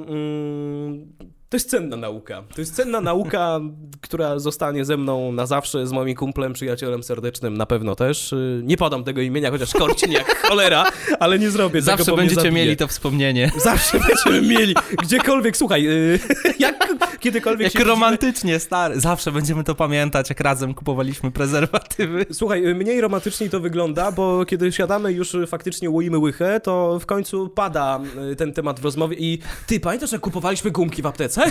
[1.52, 2.42] To jest cenna nauka.
[2.54, 3.60] To jest cenna nauka,
[4.00, 8.32] która zostanie ze mną na zawsze, z moim kumplem, przyjacielem serdecznym na pewno też.
[8.32, 10.84] Y, Nie podam tego imienia, chociaż korci mnie jak cholera,
[11.20, 13.52] ale nie zrobię tego, Zawsze bo mnie będziecie mieli to wspomnienie.
[13.56, 14.74] Zawsze będziemy mieli.
[15.02, 16.18] Gdziekolwiek, słuchaj, y,
[16.58, 16.88] jak
[17.22, 19.00] kiedykolwiek Jak się widzimy- romantycznie, stary.
[19.00, 22.26] Zawsze będziemy to pamiętać, jak razem kupowaliśmy prezerwatywy.
[22.32, 26.98] Słuchaj, y, mniej romantycznie to wygląda, bo kiedy siadamy już y, faktycznie łoimy łychę, to
[27.00, 28.00] w końcu pada
[28.32, 31.50] y, ten temat w rozmowie i ty, pamiętasz jak kupowaliśmy gumki w aptece?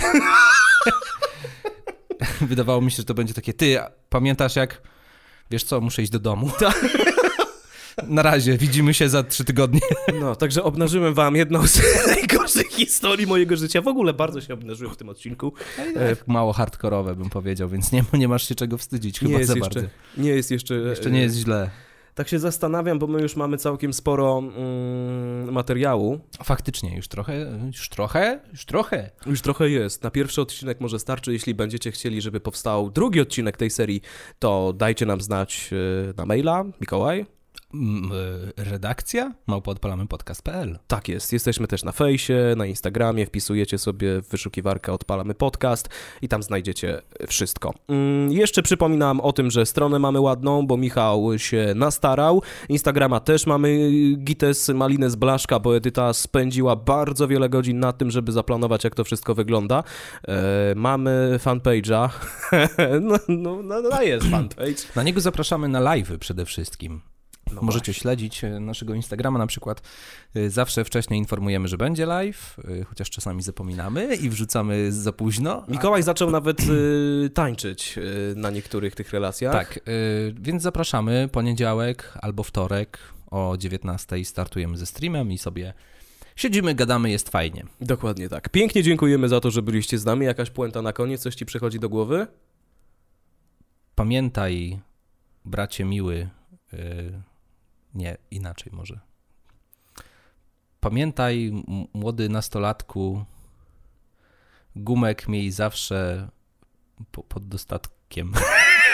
[2.40, 4.82] Wydawało mi się, że to będzie takie, ty, pamiętasz jak,
[5.50, 6.50] wiesz co, muszę iść do domu.
[8.08, 9.80] Na razie, widzimy się za trzy tygodnie.
[10.20, 13.82] No, także obnażyłem wam jedną z najgorszych historii mojego życia.
[13.82, 15.52] W ogóle bardzo się obnażyłem w tym odcinku.
[15.96, 19.50] E, Mało hardkorowe bym powiedział, więc nie, nie masz się czego wstydzić chyba nie jest
[19.50, 19.94] za jeszcze, bardzo.
[20.16, 20.74] nie jest jeszcze...
[20.74, 21.70] Jeszcze nie jest źle.
[22.14, 26.20] Tak się zastanawiam, bo my już mamy całkiem sporo mm, materiału.
[26.44, 29.10] Faktycznie, już trochę, już trochę, już trochę.
[29.26, 30.02] Już trochę jest.
[30.02, 31.32] Na pierwszy odcinek może starczy.
[31.32, 34.00] Jeśli będziecie chcieli, żeby powstał drugi odcinek tej serii,
[34.38, 36.64] to dajcie nam znać e, na maila.
[36.80, 37.26] Mikołaj?
[37.74, 40.78] Y, redakcja małpoodpalamy podcast.pl.
[40.86, 45.88] Tak jest, jesteśmy też na fejsie, na Instagramie, wpisujecie sobie w wyszukiwarkę Odpalamy Podcast
[46.22, 47.74] i tam znajdziecie wszystko.
[47.88, 52.42] Mm, jeszcze przypominam o tym, że stronę mamy ładną, bo Michał się nastarał.
[52.68, 58.32] Instagrama też mamy Gites Malines Blaszka, bo Edyta spędziła bardzo wiele godzin na tym, żeby
[58.32, 59.84] zaplanować, jak to wszystko wygląda.
[60.28, 62.08] E, mamy fanpage'a.
[63.00, 64.82] no, no, no, no jest fanpage.
[64.96, 67.11] Na niego zapraszamy na live'y przede wszystkim.
[67.52, 69.82] No Możecie śledzić e, naszego Instagrama na przykład.
[70.36, 75.64] Y, Zawsze wcześniej informujemy, że będzie live, y, chociaż czasami zapominamy i wrzucamy za późno.
[75.68, 76.58] Mikołaj zaczął nawet
[77.34, 77.98] tańczyć
[78.36, 79.52] na niektórych tych relacjach.
[79.52, 79.80] Tak,
[80.40, 82.98] więc zapraszamy poniedziałek albo wtorek
[83.30, 85.74] o 19 startujemy ze streamem i sobie
[86.36, 87.64] siedzimy, gadamy, jest fajnie.
[87.80, 88.48] Dokładnie tak.
[88.48, 90.26] Pięknie dziękujemy za to, że byliście z nami.
[90.26, 92.26] Jakaś puenta na koniec, coś ci przychodzi do głowy?
[93.94, 94.80] Pamiętaj,
[95.44, 96.28] bracie miły,
[96.72, 97.22] y,
[97.94, 99.00] nie, inaczej może.
[100.80, 101.52] Pamiętaj,
[101.92, 103.24] młody nastolatku,
[104.76, 106.28] gumek miej zawsze
[107.10, 108.32] po, pod dostatkiem.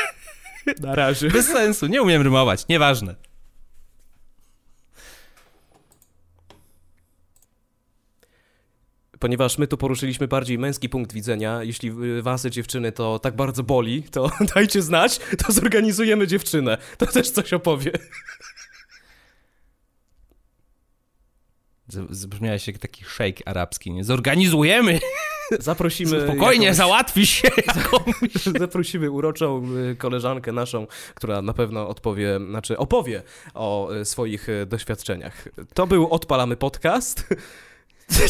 [0.80, 1.30] Na razie.
[1.30, 3.14] Bez sensu, nie umiem rymować, nieważne.
[9.18, 11.92] Ponieważ my tu poruszyliśmy bardziej męski punkt widzenia, jeśli
[12.22, 16.78] was, dziewczyny, to tak bardzo boli, to dajcie znać, to zorganizujemy dziewczynę.
[16.98, 17.92] To też coś opowie.
[21.88, 24.04] Z- Zabrzmiałeś jak taki szejk arabski, nie?
[24.04, 25.00] Zorganizujemy!
[25.60, 26.20] Zaprosimy.
[26.28, 27.48] Spokojnie, jakąś- załatwi się!
[28.58, 29.62] Zaprosimy uroczą
[29.92, 33.22] y, koleżankę naszą, która na pewno odpowie, znaczy opowie
[33.54, 35.48] o y, swoich y, doświadczeniach.
[35.74, 37.26] To był Odpalamy Podcast.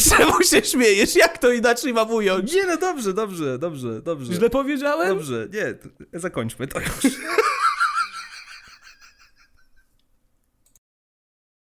[0.09, 1.15] Czemu się śmiejesz?
[1.15, 2.53] Jak to inaczej mam ująć?
[2.53, 4.33] Nie, no dobrze, dobrze, dobrze, dobrze.
[4.33, 5.09] Źle powiedziałem?
[5.09, 5.73] Dobrze, nie,
[6.19, 6.89] zakończmy to już.